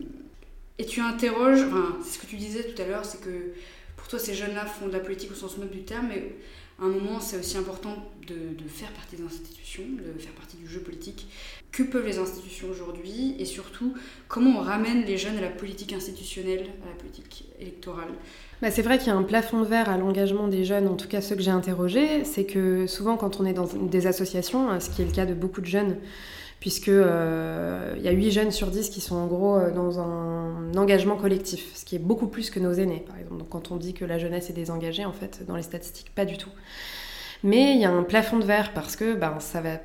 et 0.78 0.86
tu 0.86 1.02
interroges, 1.02 1.64
enfin, 1.64 1.98
c'est 2.02 2.14
ce 2.14 2.20
que 2.20 2.28
tu 2.28 2.38
disais 2.38 2.64
tout 2.64 2.82
à 2.82 2.86
l'heure, 2.86 3.04
c'est 3.04 3.20
que 3.20 3.52
pour 3.98 4.08
toi, 4.08 4.20
ces 4.20 4.34
jeunes-là 4.34 4.66
font 4.66 4.88
de 4.88 4.94
la 4.94 5.02
politique 5.02 5.34
au 5.34 5.36
sens 5.36 5.58
noble 5.58 5.72
du 5.72 5.84
terme, 5.84 6.08
mais 6.08 6.38
à 6.80 6.86
un 6.86 6.90
moment, 6.90 7.20
c'est 7.20 7.38
aussi 7.38 7.58
important 7.58 8.10
de, 8.26 8.36
de, 8.36 8.70
faire 8.70 8.94
partie 8.94 9.18
des 9.18 9.24
institutions, 9.24 9.84
de 9.84 10.18
faire 10.18 10.32
partie 10.32 10.56
du 10.56 10.70
jeu 10.70 10.80
politique. 10.80 11.28
Que 11.74 11.84
peuvent 11.84 12.06
les 12.06 12.20
institutions 12.20 12.70
aujourd'hui 12.70 13.36
Et 13.38 13.44
surtout, 13.44 13.96
comment 14.30 14.62
on 14.62 14.64
ramène 14.64 15.04
les 15.04 15.18
jeunes 15.18 15.38
à 15.38 15.42
la 15.42 15.50
politique 15.50 15.92
institutionnelle, 15.92 16.68
à 16.86 16.90
la 16.90 16.96
politique 16.96 17.44
électorale? 17.60 18.14
Bah, 18.62 18.72
c'est 18.72 18.82
vrai 18.82 18.98
qu'il 18.98 19.08
y 19.08 19.12
a 19.12 19.16
un 19.16 19.24
plafond 19.24 19.62
de 19.62 19.68
verre 19.68 19.88
à 19.90 19.98
l'engagement 19.98 20.48
des 20.48 20.66
jeunes, 20.66 20.88
en 20.88 20.96
tout 20.96 21.08
cas 21.08 21.22
ceux 21.22 21.36
que 21.36 21.44
j'ai 21.44 21.52
interrogés. 21.52 22.24
C'est 22.26 22.46
que 22.46 22.88
souvent, 22.88 23.16
quand 23.16 23.40
on 23.40 23.46
est 23.46 23.54
dans 23.54 23.68
des 23.68 24.08
associations, 24.08 24.72
euh, 24.72 24.80
ce 24.80 24.90
qui 24.90 25.04
est 25.04 25.06
le 25.06 25.12
cas 25.12 25.28
de 25.28 25.36
beaucoup 25.36 25.62
de 25.62 25.68
jeunes, 25.68 25.98
puisque 26.60 26.90
euh, 26.90 27.94
il 27.98 28.04
y 28.04 28.08
a 28.08 28.12
8 28.12 28.32
jeunes 28.32 28.52
sur 28.52 28.68
10 28.68 28.90
qui 28.90 29.00
sont 29.00 29.16
en 29.16 29.28
gros 29.28 29.58
euh, 29.58 29.72
dans 29.72 30.00
un 30.00 30.74
engagement 30.76 31.18
collectif, 31.18 31.76
ce 31.76 31.86
qui 31.86 31.96
est 31.96 32.00
beaucoup 32.00 32.26
plus 32.26 32.50
que 32.50 32.60
nos 32.60 32.74
aînés, 32.74 33.04
par 33.08 33.18
exemple. 33.18 33.38
Donc 33.38 33.50
quand 33.50 33.72
on 33.72 33.76
dit 33.76 33.94
que 33.94 34.06
la 34.06 34.18
jeunesse 34.18 34.50
est 34.50 34.54
désengagée, 34.54 35.06
en 35.06 35.14
fait, 35.14 35.46
dans 35.48 35.56
les 35.56 35.62
statistiques, 35.62 36.12
pas 36.16 36.26
du 36.26 36.38
tout. 36.38 36.50
Mais 37.44 37.76
il 37.76 37.80
y 37.80 37.86
a 37.86 37.92
un 37.92 38.02
plafond 38.02 38.40
de 38.40 38.46
verre 38.46 38.74
parce 38.74 38.96
que 38.96 39.14
ben, 39.14 39.40
ça 39.40 39.62
va 39.62 39.78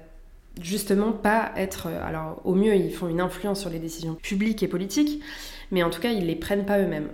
justement 0.62 1.12
pas 1.12 1.52
être... 1.56 1.88
Alors 1.88 2.40
au 2.44 2.54
mieux, 2.54 2.74
ils 2.74 2.92
font 2.92 3.08
une 3.08 3.20
influence 3.20 3.60
sur 3.60 3.68
les 3.68 3.78
décisions 3.78 4.14
publiques 4.14 4.62
et 4.62 4.68
politiques, 4.68 5.22
mais 5.70 5.82
en 5.82 5.90
tout 5.90 6.00
cas, 6.00 6.10
ils 6.10 6.26
les 6.26 6.36
prennent 6.36 6.64
pas 6.64 6.78
eux-mêmes 6.78 7.10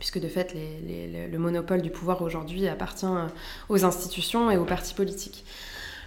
puisque 0.00 0.18
de 0.18 0.26
fait 0.26 0.56
le 0.56 1.38
monopole 1.38 1.82
du 1.82 1.90
pouvoir 1.90 2.22
aujourd'hui 2.22 2.66
appartient 2.66 3.06
aux 3.68 3.84
institutions 3.84 4.50
et 4.50 4.56
aux 4.56 4.64
partis 4.64 4.94
politiques. 4.94 5.44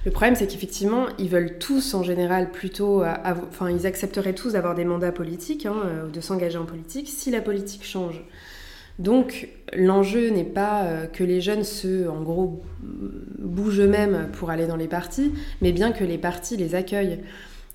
Le 0.05 0.11
problème, 0.11 0.35
c'est 0.35 0.47
qu'effectivement, 0.47 1.05
ils 1.17 1.29
veulent 1.29 1.57
tous, 1.59 1.93
en 1.93 2.03
général, 2.03 2.51
plutôt, 2.51 3.03
enfin, 3.03 3.69
ils 3.69 3.87
accepteraient 3.87 4.33
tous 4.33 4.53
d'avoir 4.53 4.75
des 4.75 4.83
mandats 4.83 5.13
politiques, 5.13 5.65
hein, 5.65 5.75
euh, 5.85 6.09
de 6.09 6.19
s'engager 6.19 6.57
en 6.57 6.65
politique, 6.65 7.07
si 7.07 7.31
la 7.31 7.39
politique 7.39 7.85
change. 7.85 8.21
Donc, 8.99 9.49
l'enjeu 9.71 10.29
n'est 10.29 10.43
pas 10.43 10.83
euh, 10.83 11.05
que 11.07 11.23
les 11.23 11.39
jeunes 11.39 11.63
se, 11.63 12.07
en 12.09 12.21
gros, 12.21 12.61
bougent 13.39 13.79
eux-mêmes 13.79 14.29
pour 14.33 14.49
aller 14.49 14.67
dans 14.67 14.75
les 14.75 14.89
partis, 14.89 15.31
mais 15.61 15.71
bien 15.71 15.93
que 15.93 16.03
les 16.03 16.17
partis 16.17 16.57
les 16.57 16.75
accueillent. 16.75 17.19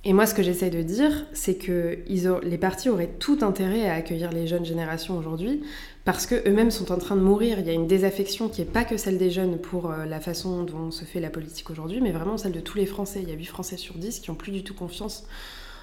Et 0.04 0.12
moi, 0.12 0.26
ce 0.26 0.34
que 0.34 0.42
j'essaie 0.42 0.70
de 0.70 0.82
dire, 0.82 1.26
c'est 1.32 1.56
que 1.56 1.98
les 2.42 2.58
partis 2.58 2.88
auraient 2.88 3.10
tout 3.18 3.38
intérêt 3.42 3.88
à 3.88 3.94
accueillir 3.94 4.32
les 4.32 4.46
jeunes 4.46 4.64
générations 4.64 5.18
aujourd'hui, 5.18 5.62
parce 6.08 6.24
qu'eux-mêmes 6.24 6.70
sont 6.70 6.90
en 6.90 6.96
train 6.96 7.16
de 7.16 7.20
mourir. 7.20 7.58
Il 7.58 7.66
y 7.66 7.68
a 7.68 7.74
une 7.74 7.86
désaffection 7.86 8.48
qui 8.48 8.62
n'est 8.62 8.66
pas 8.66 8.84
que 8.84 8.96
celle 8.96 9.18
des 9.18 9.30
jeunes 9.30 9.58
pour 9.58 9.90
euh, 9.90 10.06
la 10.06 10.20
façon 10.20 10.62
dont 10.62 10.90
se 10.90 11.04
fait 11.04 11.20
la 11.20 11.28
politique 11.28 11.68
aujourd'hui, 11.68 12.00
mais 12.00 12.12
vraiment 12.12 12.38
celle 12.38 12.52
de 12.52 12.60
tous 12.60 12.78
les 12.78 12.86
Français. 12.86 13.20
Il 13.22 13.28
y 13.28 13.32
a 13.32 13.34
8 13.34 13.44
Français 13.44 13.76
sur 13.76 13.94
10 13.94 14.20
qui 14.20 14.30
n'ont 14.30 14.34
plus 14.34 14.50
du 14.50 14.64
tout 14.64 14.72
confiance 14.72 15.26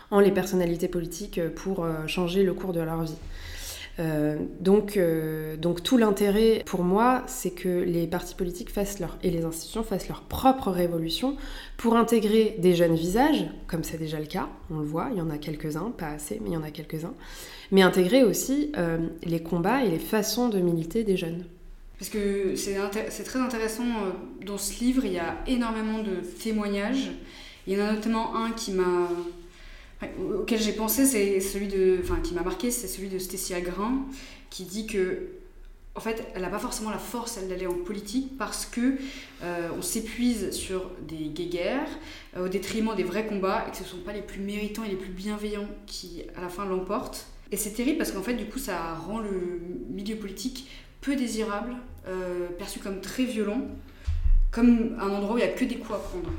en 0.10 0.20
les 0.20 0.32
personnalités 0.32 0.88
politiques 0.88 1.40
pour 1.50 1.84
euh, 1.84 2.08
changer 2.08 2.42
le 2.42 2.56
cours 2.56 2.74
de 2.74 2.80
leur 2.80 3.04
vie. 3.04 3.14
Euh, 4.00 4.38
donc, 4.60 4.98
euh, 4.98 5.56
donc 5.56 5.82
tout 5.82 5.98
l'intérêt 5.98 6.64
pour 6.66 6.84
moi, 6.84 7.24
c'est 7.28 7.52
que 7.52 7.84
les 7.84 8.08
partis 8.08 8.36
politiques 8.36 8.70
fassent 8.70 9.00
leur, 9.00 9.18
et 9.24 9.32
les 9.32 9.46
institutions 9.46 9.84
fassent 9.84 10.10
leur 10.10 10.24
propre 10.24 10.70
révolution 10.70 11.38
pour 11.78 11.96
intégrer 11.96 12.56
des 12.60 12.76
jeunes 12.76 12.96
visages, 12.96 13.46
comme 13.68 13.84
c'est 13.84 13.98
déjà 13.98 14.20
le 14.20 14.26
cas, 14.26 14.50
on 14.70 14.80
le 14.80 14.86
voit, 14.86 15.10
il 15.12 15.18
y 15.18 15.22
en 15.22 15.30
a 15.30 15.38
quelques-uns, 15.38 15.92
pas 15.98 16.10
assez, 16.10 16.40
mais 16.44 16.50
il 16.50 16.54
y 16.54 16.58
en 16.58 16.64
a 16.64 16.72
quelques-uns, 16.72 17.14
mais 17.72 17.84
intégrer 17.84 18.24
aussi 18.24 18.72
euh, 18.78 18.98
les 19.24 19.42
combats 19.42 19.84
et 19.84 19.90
les 19.90 20.00
façons 20.00 20.50
de 20.50 20.60
militer 20.60 21.04
des 21.04 21.16
jeunes. 21.16 21.46
Parce 21.98 22.10
que 22.10 22.56
c'est 22.58 23.24
très 23.24 23.40
intéressant, 23.40 23.86
dans 24.46 24.58
ce 24.58 24.84
livre, 24.84 25.06
il 25.06 25.14
y 25.14 25.20
a 25.20 25.38
énormément 25.48 26.00
de 26.00 26.18
témoignages. 26.44 27.12
Il 27.68 27.78
y 27.78 27.82
en 27.82 27.86
a 27.86 27.94
notamment 27.94 28.36
un 28.36 28.52
qui 28.52 28.74
m'a 28.74 29.08
auquel 30.40 30.62
j'ai 30.62 30.74
pensé, 30.74 31.06
c'est 31.06 31.40
celui 31.40 31.68
de, 31.68 32.00
enfin, 32.02 32.20
qui 32.22 32.34
m'a 32.34 32.42
marqué, 32.42 32.72
c'est 32.72 32.88
celui 32.88 33.10
de 33.10 33.18
Stécie 33.18 33.54
Agrin, 33.54 34.06
qui 34.50 34.64
dit 34.64 34.88
que, 34.88 35.28
en 35.96 36.02
fait, 36.02 36.28
elle 36.36 36.42
n'a 36.42 36.50
pas 36.50 36.60
forcément 36.60 36.90
la 36.90 36.98
force 36.98 37.40
d'aller 37.48 37.68
en 37.68 37.74
politique 37.74 38.38
parce 38.38 38.66
que 38.66 38.96
euh, 39.44 39.70
on 39.78 39.82
s'épuise 39.82 40.52
sur 40.52 40.92
des 41.08 41.30
guéguerres 41.30 41.88
euh, 42.36 42.46
au 42.46 42.50
détriment 42.50 42.94
des 42.96 43.04
vrais 43.04 43.26
combats 43.26 43.66
et 43.68 43.72
que 43.72 43.78
ce 43.78 43.84
ne 43.84 43.88
sont 43.88 44.00
pas 44.00 44.12
les 44.12 44.22
plus 44.22 44.42
méritants 44.42 44.84
et 44.84 44.90
les 44.90 44.98
plus 44.98 45.12
bienveillants 45.12 45.70
qui, 45.88 46.24
à 46.36 46.42
la 46.42 46.50
fin, 46.50 46.66
l'emportent. 46.66 47.28
Et 47.52 47.58
c'est 47.58 47.72
terrible 47.72 47.98
parce 47.98 48.12
qu'en 48.12 48.24
fait, 48.24 48.34
du 48.34 48.46
coup, 48.46 48.60
ça 48.60 48.96
rend 48.96 49.20
le 49.20 49.62
milieu 49.90 50.18
politique 50.18 50.70
peu 51.00 51.16
désirable, 51.16 51.76
euh, 52.08 52.50
perçu 52.58 52.80
comme 52.80 53.00
très 53.00 53.24
violent, 53.24 53.62
comme 54.52 54.98
un 55.00 55.10
endroit 55.10 55.36
où 55.36 55.38
il 55.38 55.46
n'y 55.46 55.50
a 55.50 55.54
que 55.54 55.66
des 55.66 55.76
coups 55.76 55.94
à 55.94 56.00
prendre. 56.00 56.32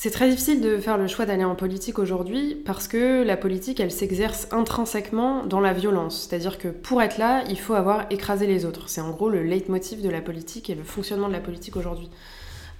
C'est 0.00 0.12
très 0.12 0.30
difficile 0.30 0.60
de 0.60 0.78
faire 0.78 0.96
le 0.96 1.08
choix 1.08 1.26
d'aller 1.26 1.42
en 1.42 1.56
politique 1.56 1.98
aujourd'hui 1.98 2.54
parce 2.54 2.86
que 2.86 3.24
la 3.24 3.36
politique, 3.36 3.80
elle 3.80 3.90
s'exerce 3.90 4.46
intrinsèquement 4.52 5.44
dans 5.44 5.58
la 5.58 5.72
violence. 5.72 6.28
C'est-à-dire 6.30 6.56
que 6.56 6.68
pour 6.68 7.02
être 7.02 7.18
là, 7.18 7.42
il 7.50 7.58
faut 7.58 7.74
avoir 7.74 8.06
écrasé 8.08 8.46
les 8.46 8.64
autres. 8.64 8.88
C'est 8.88 9.00
en 9.00 9.10
gros 9.10 9.28
le 9.28 9.42
leitmotiv 9.42 10.00
de 10.00 10.08
la 10.08 10.20
politique 10.20 10.70
et 10.70 10.76
le 10.76 10.84
fonctionnement 10.84 11.26
de 11.26 11.32
la 11.32 11.40
politique 11.40 11.74
aujourd'hui. 11.74 12.08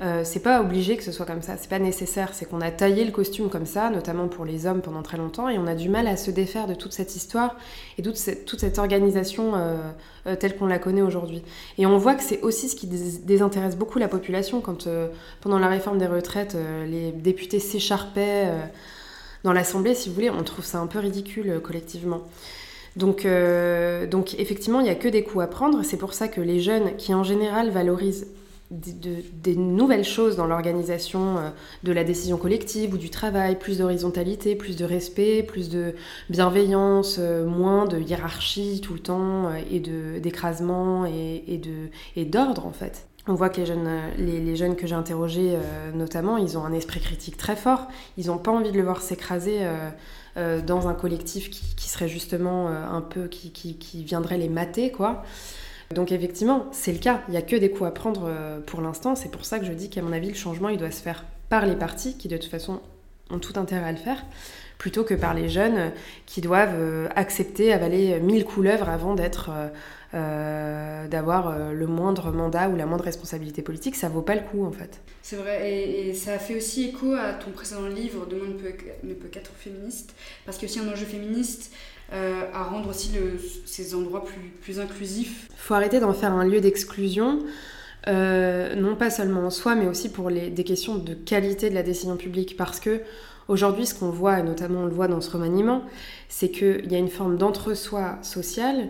Euh, 0.01 0.23
c'est 0.25 0.41
pas 0.41 0.61
obligé 0.61 0.97
que 0.97 1.03
ce 1.03 1.11
soit 1.11 1.27
comme 1.27 1.43
ça, 1.43 1.57
c'est 1.57 1.69
pas 1.69 1.81
nécessaire. 1.81 2.33
C'est 2.33 2.45
qu'on 2.45 2.61
a 2.61 2.71
taillé 2.71 3.05
le 3.05 3.11
costume 3.11 3.49
comme 3.49 3.67
ça, 3.67 3.91
notamment 3.91 4.29
pour 4.29 4.45
les 4.45 4.67
hommes 4.67 4.81
pendant 4.81 5.03
très 5.03 5.17
longtemps, 5.17 5.49
et 5.49 5.59
on 5.59 5.67
a 5.67 5.75
du 5.75 5.89
mal 5.89 6.07
à 6.07 6.17
se 6.17 6.31
défaire 6.31 6.67
de 6.67 6.75
toute 6.75 6.93
cette 6.93 7.17
histoire 7.17 7.57
et 7.99 8.03
toute 8.03 8.17
cette, 8.17 8.45
toute 8.45 8.61
cette 8.61 8.79
organisation 8.79 9.57
euh, 9.57 9.77
euh, 10.27 10.37
telle 10.37 10.57
qu'on 10.57 10.67
la 10.67 10.79
connaît 10.79 11.03
aujourd'hui. 11.03 11.43
Et 11.79 11.87
on 11.87 11.99
voit 11.99 12.15
que 12.15 12.23
c'est 12.23 12.41
aussi 12.43 12.69
ce 12.69 12.77
qui 12.77 12.87
désintéresse 12.87 13.77
beaucoup 13.77 13.99
la 13.99 14.09
population 14.09 14.61
quand, 14.61 14.89
pendant 15.41 15.59
la 15.59 15.69
réforme 15.69 15.99
des 15.99 16.07
retraites, 16.07 16.57
les 16.87 17.11
députés 17.11 17.59
s'écharpaient 17.59 18.53
dans 19.45 19.53
l'Assemblée, 19.53 19.95
si 19.95 20.09
vous 20.09 20.15
voulez, 20.15 20.31
on 20.31 20.43
trouve 20.43 20.65
ça 20.65 20.79
un 20.79 20.87
peu 20.87 20.99
ridicule 20.99 21.61
collectivement. 21.63 22.23
Donc, 22.97 23.27
donc 24.11 24.35
effectivement, 24.39 24.81
il 24.81 24.85
n'y 24.85 24.91
a 24.91 24.95
que 24.95 25.09
des 25.09 25.23
coups 25.23 25.45
à 25.45 25.47
prendre. 25.47 25.83
C'est 25.83 25.97
pour 25.97 26.15
ça 26.15 26.29
que 26.29 26.41
les 26.41 26.61
jeunes 26.61 26.97
qui 26.97 27.15
en 27.15 27.25
général 27.25 27.71
valorisent 27.71 28.27
des 28.71 29.57
nouvelles 29.57 30.05
choses 30.05 30.37
dans 30.37 30.47
l'organisation 30.47 31.39
euh, 31.39 31.51
de 31.85 31.93
la 31.93 32.05
décision 32.05 32.37
collective 32.37 32.93
ou 32.93 32.99
du 32.99 33.09
travail, 33.09 33.59
plus 33.59 33.79
d'horizontalité, 33.79 34.57
plus 34.57 34.77
de 34.77 34.85
respect, 34.85 35.43
plus 35.43 35.71
de 35.71 35.95
bienveillance, 36.29 37.17
euh, 37.19 37.47
moins 37.47 37.87
de 37.87 37.99
hiérarchie 37.99 38.81
tout 38.83 38.93
le 38.93 39.01
temps 39.01 39.47
euh, 39.47 39.61
et 39.71 39.81
d'écrasement 40.21 41.07
et, 41.07 41.61
et 42.17 42.25
d'ordre 42.27 42.67
en 42.67 42.73
fait. 42.73 43.07
On 43.27 43.35
voit 43.35 43.49
que 43.49 43.61
les 43.61 43.67
jeunes, 43.67 43.89
les, 44.19 44.57
jeunes 44.57 44.75
que 44.75 44.87
j'ai 44.87 44.95
interrogés 44.95 45.55
notamment, 45.95 46.39
ils 46.39 46.57
ont 46.57 46.65
un 46.65 46.73
esprit 46.73 46.99
critique 46.99 47.37
très 47.37 47.57
fort, 47.57 47.89
ils 48.17 48.29
n'ont 48.29 48.39
pas 48.39 48.51
envie 48.51 48.73
de 48.73 48.79
le 48.79 48.83
voir 48.83 49.03
s'écraser 49.03 49.61
dans 50.35 50.89
un 50.89 50.95
collectif 50.95 51.51
qui, 51.51 51.91
serait 51.91 52.09
justement 52.09 52.69
un 52.69 53.03
peu, 53.03 53.29
qui, 53.29 53.51
qui, 53.51 53.77
qui 53.77 54.03
viendrait 54.03 54.39
les 54.39 54.49
mater 54.49 54.91
quoi. 54.91 55.25
Donc 55.95 56.13
effectivement, 56.13 56.67
c'est 56.71 56.93
le 56.93 56.99
cas. 56.99 57.23
Il 57.29 57.33
n'y 57.33 57.37
a 57.37 57.43
que 57.43 57.57
des 57.57 57.71
coups 57.71 57.89
à 57.89 57.91
prendre 57.91 58.27
euh, 58.27 58.61
pour 58.61 58.81
l'instant. 58.81 59.15
C'est 59.15 59.31
pour 59.31 59.45
ça 59.45 59.59
que 59.59 59.65
je 59.65 59.73
dis 59.73 59.89
qu'à 59.89 60.03
mon 60.03 60.13
avis, 60.13 60.29
le 60.29 60.35
changement, 60.35 60.69
il 60.69 60.79
doit 60.79 60.91
se 60.91 61.03
faire 61.03 61.25
par 61.49 61.65
les 61.65 61.77
partis, 61.77 62.17
qui 62.17 62.29
de 62.29 62.37
toute 62.37 62.51
façon 62.51 62.81
ont 63.31 63.39
tout 63.39 63.55
intérêt 63.59 63.89
à 63.89 63.93
le 63.93 63.99
faire, 63.99 64.25
plutôt 64.77 65.03
que 65.03 65.15
par 65.15 65.35
les 65.35 65.49
jeunes 65.49 65.93
qui 66.27 66.41
doivent 66.41 66.75
euh, 66.75 67.09
accepter, 67.17 67.73
avaler 67.73 68.21
mille 68.21 68.45
couleuvres 68.45 68.89
avant 68.89 69.15
d'être... 69.15 69.51
Euh, 70.15 71.07
d'avoir 71.07 71.55
le 71.71 71.87
moindre 71.87 72.33
mandat 72.33 72.71
ou 72.71 72.77
la 72.77 72.87
moindre 72.87 73.05
responsabilité 73.05 73.61
politique, 73.61 73.95
ça 73.95 74.09
vaut 74.09 74.23
pas 74.23 74.35
le 74.35 74.41
coup 74.41 74.65
en 74.65 74.73
fait. 74.73 75.03
C'est 75.21 75.37
vrai, 75.37 75.71
et, 75.71 76.15
ça 76.15 76.33
a 76.33 76.39
fait 76.39 76.57
aussi 76.57 76.89
écho 76.89 77.13
à 77.13 77.35
ton 77.35 77.51
précédent 77.51 77.87
livre, 77.89 78.25
Demain 78.25 78.47
ne 78.47 78.55
peut, 78.55 78.73
ne 79.03 79.13
peut 79.13 79.29
qu'être 79.29 79.51
féministe, 79.59 80.15
parce 80.47 80.57
que 80.57 80.67
si 80.67 80.81
un 80.81 80.91
enjeu 80.91 81.05
féministe, 81.05 81.75
euh, 82.13 82.45
à 82.55 82.65
rendre 82.65 82.89
aussi 82.89 83.11
ces 83.67 83.95
endroits 83.95 84.25
plus, 84.63 84.81
inclusifs. 84.81 85.49
Il 85.51 85.59
faut 85.59 85.75
arrêter 85.75 86.01
d'en 86.01 86.15
faire 86.15 86.33
un 86.33 86.45
lieu 86.45 86.61
d'exclusion. 86.61 87.41
Euh, 88.07 88.75
non 88.77 88.97
pas 88.97 89.11
seulement 89.11 89.47
en 89.47 89.51
soi, 89.51 89.75
mais 89.75 89.87
aussi 89.87 90.09
pour 90.09 90.31
les, 90.31 90.49
des 90.49 90.65
questions 90.65 90.97
de 90.97 91.13
qualité 91.13 91.69
de 91.69 91.75
la 91.75 91.83
décision 91.83 92.17
publique. 92.17 92.57
Parce 92.57 92.81
que 92.81 93.01
aujourd'hui, 93.49 93.87
ce 93.87 93.95
qu'on 93.95 94.11
voit, 94.11 94.39
et 94.39 94.43
notamment 94.43 94.83
on 94.83 94.87
le 94.87 94.93
voit 94.93 95.09
dans 95.09 95.21
ce 95.21 95.31
remaniement, 95.31 95.83
c'est 96.29 96.51
qu'il 96.51 96.91
y 96.91 96.95
a 96.95 96.99
une 96.99 97.11
forme 97.11 97.37
d'entre-soi 97.37 98.19
social 98.23 98.89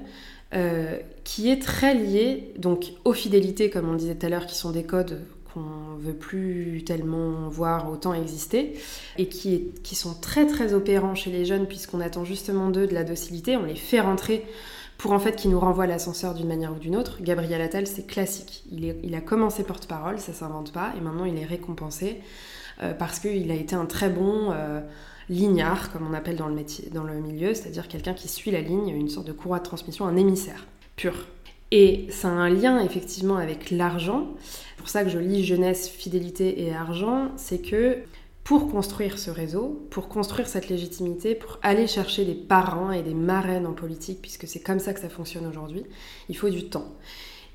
euh, 0.54 0.98
qui 1.24 1.50
est 1.50 1.60
très 1.60 1.94
liée 1.94 2.54
donc, 2.56 2.92
aux 3.04 3.12
fidélités, 3.12 3.68
comme 3.68 3.88
on 3.88 3.94
disait 3.94 4.14
tout 4.14 4.26
à 4.26 4.28
l'heure, 4.30 4.46
qui 4.46 4.56
sont 4.56 4.70
des 4.70 4.84
codes 4.84 5.20
qu'on 5.58 5.96
veut 5.98 6.14
plus 6.14 6.84
tellement 6.84 7.48
voir 7.48 7.90
autant 7.90 8.14
exister 8.14 8.78
et 9.16 9.28
qui, 9.28 9.72
qui 9.82 9.94
sont 9.94 10.14
très 10.14 10.46
très 10.46 10.72
opérants 10.74 11.14
chez 11.14 11.30
les 11.30 11.44
jeunes 11.44 11.66
puisqu'on 11.66 12.00
attend 12.00 12.24
justement 12.24 12.70
d'eux 12.70 12.86
de 12.86 12.94
la 12.94 13.04
docilité, 13.04 13.56
on 13.56 13.64
les 13.64 13.76
fait 13.76 14.00
rentrer 14.00 14.44
pour 14.96 15.12
en 15.12 15.18
fait 15.18 15.36
qu'ils 15.36 15.50
nous 15.50 15.60
renvoient 15.60 15.86
l'ascenseur 15.86 16.34
d'une 16.34 16.48
manière 16.48 16.72
ou 16.72 16.78
d'une 16.78 16.96
autre. 16.96 17.22
Gabriel 17.22 17.60
Attal, 17.60 17.86
c'est 17.86 18.06
classique. 18.06 18.64
Il, 18.72 18.84
est, 18.84 18.96
il, 19.04 19.14
a 19.14 19.20
commencé 19.20 19.62
porte-parole, 19.62 20.18
ça 20.18 20.32
s'invente 20.32 20.72
pas, 20.72 20.92
et 20.96 21.00
maintenant 21.00 21.24
il 21.24 21.38
est 21.38 21.44
récompensé 21.44 22.20
euh, 22.82 22.92
parce 22.92 23.20
qu'il 23.20 23.50
a 23.50 23.54
été 23.54 23.76
un 23.76 23.86
très 23.86 24.10
bon 24.10 24.50
euh, 24.52 24.80
lignard, 25.28 25.92
comme 25.92 26.06
on 26.08 26.14
appelle 26.14 26.36
dans 26.36 26.48
le, 26.48 26.54
métier, 26.54 26.90
dans 26.90 27.04
le 27.04 27.14
milieu, 27.14 27.54
c'est-à-dire 27.54 27.86
quelqu'un 27.86 28.14
qui 28.14 28.28
suit 28.28 28.50
la 28.50 28.60
ligne, 28.60 28.88
une 28.88 29.08
sorte 29.08 29.26
de 29.26 29.32
courroie 29.32 29.58
de 29.58 29.64
transmission, 29.64 30.04
un 30.06 30.16
émissaire 30.16 30.66
pur. 30.96 31.14
Et 31.70 32.06
ça 32.10 32.28
a 32.28 32.32
un 32.32 32.48
lien 32.48 32.80
effectivement 32.80 33.36
avec 33.36 33.70
l'argent. 33.70 34.28
Pour 34.78 34.88
ça 34.88 35.04
que 35.04 35.10
je 35.10 35.18
lis 35.18 35.44
jeunesse, 35.44 35.88
fidélité 35.88 36.62
et 36.62 36.72
argent, 36.72 37.32
c'est 37.36 37.58
que 37.58 37.98
pour 38.44 38.70
construire 38.70 39.18
ce 39.18 39.30
réseau, 39.30 39.86
pour 39.90 40.08
construire 40.08 40.48
cette 40.48 40.70
légitimité, 40.70 41.34
pour 41.34 41.58
aller 41.62 41.86
chercher 41.86 42.24
des 42.24 42.34
parents 42.34 42.90
et 42.90 43.02
des 43.02 43.12
marraines 43.12 43.66
en 43.66 43.74
politique, 43.74 44.22
puisque 44.22 44.48
c'est 44.48 44.60
comme 44.60 44.78
ça 44.78 44.94
que 44.94 45.00
ça 45.00 45.10
fonctionne 45.10 45.46
aujourd'hui, 45.46 45.84
il 46.30 46.36
faut 46.36 46.48
du 46.48 46.70
temps. 46.70 46.94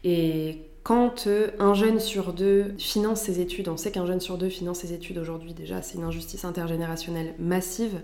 Et 0.03 0.59
quand 0.83 1.25
euh, 1.25 1.49
un 1.59 1.73
jeune 1.73 1.99
sur 1.99 2.33
deux 2.33 2.75
finance 2.77 3.21
ses 3.21 3.39
études, 3.39 3.69
on 3.69 3.77
sait 3.77 3.91
qu'un 3.91 4.05
jeune 4.05 4.19
sur 4.19 4.37
deux 4.37 4.49
finance 4.49 4.79
ses 4.79 4.93
études 4.93 5.17
aujourd'hui 5.17 5.53
déjà, 5.53 5.81
c'est 5.81 5.97
une 5.97 6.03
injustice 6.03 6.45
intergénérationnelle 6.45 7.33
massive, 7.39 8.01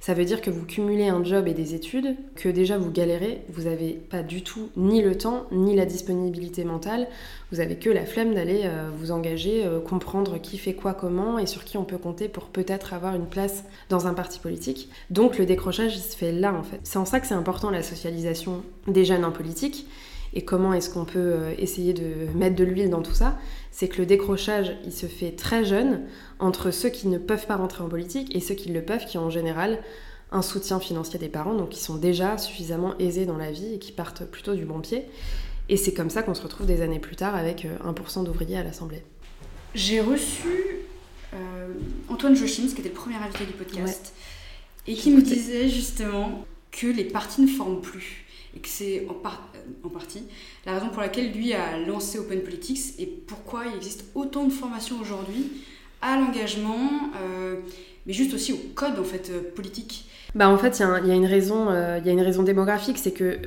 ça 0.00 0.14
veut 0.14 0.24
dire 0.24 0.40
que 0.40 0.50
vous 0.50 0.64
cumulez 0.64 1.08
un 1.08 1.24
job 1.24 1.48
et 1.48 1.54
des 1.54 1.74
études, 1.74 2.16
que 2.36 2.48
déjà 2.48 2.78
vous 2.78 2.90
galérez, 2.90 3.42
vous 3.50 3.64
n'avez 3.64 3.92
pas 3.92 4.22
du 4.22 4.42
tout 4.42 4.70
ni 4.76 5.02
le 5.02 5.18
temps, 5.18 5.46
ni 5.50 5.74
la 5.74 5.86
disponibilité 5.86 6.64
mentale, 6.64 7.08
vous 7.50 7.60
avez 7.60 7.76
que 7.76 7.90
la 7.90 8.06
flemme 8.06 8.34
d'aller 8.34 8.62
euh, 8.64 8.90
vous 8.96 9.10
engager, 9.10 9.66
euh, 9.66 9.80
comprendre 9.80 10.38
qui 10.40 10.56
fait 10.56 10.74
quoi 10.74 10.94
comment 10.94 11.38
et 11.38 11.46
sur 11.46 11.64
qui 11.64 11.76
on 11.76 11.84
peut 11.84 11.98
compter 11.98 12.28
pour 12.28 12.44
peut-être 12.44 12.94
avoir 12.94 13.16
une 13.16 13.26
place 13.26 13.64
dans 13.88 14.06
un 14.06 14.14
parti 14.14 14.38
politique. 14.38 14.88
Donc 15.10 15.38
le 15.38 15.46
décrochage, 15.46 15.96
il 15.96 16.00
se 16.00 16.16
fait 16.16 16.32
là 16.32 16.54
en 16.54 16.62
fait. 16.62 16.80
C'est 16.84 16.98
en 16.98 17.04
ça 17.04 17.18
que 17.18 17.26
c'est 17.26 17.34
important 17.34 17.70
la 17.70 17.82
socialisation 17.82 18.62
des 18.86 19.04
jeunes 19.04 19.24
en 19.24 19.32
politique 19.32 19.86
et 20.34 20.42
comment 20.42 20.74
est-ce 20.74 20.90
qu'on 20.90 21.04
peut 21.04 21.18
euh, 21.18 21.54
essayer 21.58 21.94
de 21.94 22.30
mettre 22.34 22.56
de 22.56 22.64
l'huile 22.64 22.90
dans 22.90 23.02
tout 23.02 23.14
ça, 23.14 23.38
c'est 23.70 23.88
que 23.88 23.98
le 23.98 24.06
décrochage, 24.06 24.76
il 24.84 24.92
se 24.92 25.06
fait 25.06 25.32
très 25.32 25.64
jeune 25.64 26.02
entre 26.38 26.70
ceux 26.70 26.88
qui 26.88 27.08
ne 27.08 27.18
peuvent 27.18 27.46
pas 27.46 27.56
rentrer 27.56 27.82
en 27.82 27.88
politique 27.88 28.34
et 28.34 28.40
ceux 28.40 28.54
qui 28.54 28.70
le 28.70 28.82
peuvent, 28.82 29.04
qui 29.06 29.18
ont 29.18 29.26
en 29.26 29.30
général 29.30 29.82
un 30.30 30.42
soutien 30.42 30.78
financier 30.78 31.18
des 31.18 31.28
parents, 31.28 31.54
donc 31.54 31.70
qui 31.70 31.80
sont 31.80 31.96
déjà 31.96 32.38
suffisamment 32.38 32.96
aisés 32.98 33.26
dans 33.26 33.36
la 33.36 33.50
vie 33.50 33.74
et 33.74 33.78
qui 33.78 33.92
partent 33.92 34.24
plutôt 34.24 34.54
du 34.54 34.64
bon 34.64 34.80
pied. 34.80 35.06
Et 35.68 35.76
c'est 35.76 35.92
comme 35.92 36.10
ça 36.10 36.22
qu'on 36.22 36.34
se 36.34 36.42
retrouve 36.42 36.66
des 36.66 36.82
années 36.82 36.98
plus 36.98 37.16
tard 37.16 37.34
avec 37.34 37.64
1% 37.64 38.20
euh, 38.20 38.24
d'ouvriers 38.24 38.58
à 38.58 38.62
l'Assemblée. 38.62 39.02
J'ai 39.74 40.00
reçu 40.00 40.78
euh, 41.34 41.68
Antoine 42.08 42.34
Jochins, 42.34 42.68
qui 42.68 42.80
était 42.80 42.88
le 42.88 42.94
premier 42.94 43.16
invité 43.16 43.44
du 43.44 43.52
podcast, 43.52 44.14
et 44.86 44.94
qui 44.94 45.10
me 45.10 45.20
disait 45.20 45.68
justement 45.68 46.46
que 46.70 46.86
les 46.86 47.04
partis 47.04 47.42
ne 47.42 47.46
forment 47.46 47.80
plus 47.80 48.24
et 48.56 48.60
que 48.60 48.68
c'est 48.68 49.06
en, 49.08 49.86
en, 49.86 49.88
partie 49.90 50.24
la 50.64 50.74
raison 50.74 50.88
pour 50.88 51.02
laquelle 51.02 51.32
lui 51.32 51.52
a 51.52 51.78
lancé 51.78 52.18
Open 52.18 52.42
Politics 52.42 52.94
et 52.98 53.06
pourquoi 53.06 53.66
il 53.66 53.76
existe 53.76 54.06
autant 54.14 54.44
de 54.44 54.52
formations 54.52 54.98
aujourd'hui 55.00 55.50
à 56.02 56.16
l'engagement, 56.16 57.10
euh, 57.16 57.56
mais 58.06 58.12
juste 58.12 58.34
aussi 58.34 58.52
au 58.52 58.60
code 58.74 58.98
en 58.98 59.04
fait 59.04 59.30
euh, 59.30 59.40
politique. 59.54 60.04
Bah 60.34 60.48
en 60.48 60.58
fait, 60.58 60.78
il 60.78 61.08
y, 61.08 61.10
a 61.10 61.14
une 61.14 61.26
raison, 61.26 61.70
euh, 61.70 61.98
il 61.98 62.06
y 62.06 62.10
a 62.10 62.12
une 62.12 62.20
raison 62.20 62.42
démographique, 62.42 62.98
c'est 62.98 63.12
que 63.12 63.38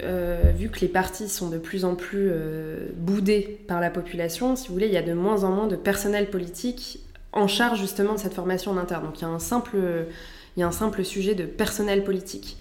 vu 0.57 0.69
que 0.69 0.79
les 0.79 0.87
partis 0.87 1.29
sont 1.29 1.49
de 1.49 1.59
plus 1.59 1.85
en 1.85 1.93
plus 1.93 2.31
boudés 2.95 3.59
par 3.67 3.79
la 3.79 3.91
population, 3.91 4.55
si 4.55 4.67
vous 4.67 4.73
voulez, 4.73 4.87
il 4.87 4.93
y 4.93 4.97
a 4.97 5.03
de 5.03 5.13
moins 5.13 5.43
en 5.43 5.51
moins 5.51 5.67
de 5.67 5.75
personnel 5.75 6.31
politique 6.31 6.99
en 7.33 7.47
charge 7.47 7.79
justement 7.79 8.13
de 8.13 8.19
cette 8.19 8.33
formation 8.33 8.71
en 8.71 8.77
interne. 8.77 9.05
Donc 9.05 9.19
il 9.19 9.21
y 9.21 9.25
a 9.25 9.29
un 9.29 9.39
simple, 9.39 9.77
il 10.57 10.59
y 10.59 10.63
a 10.63 10.67
un 10.67 10.71
simple 10.71 11.05
sujet 11.05 11.35
de 11.35 11.45
personnel 11.45 12.03
politique. 12.03 12.57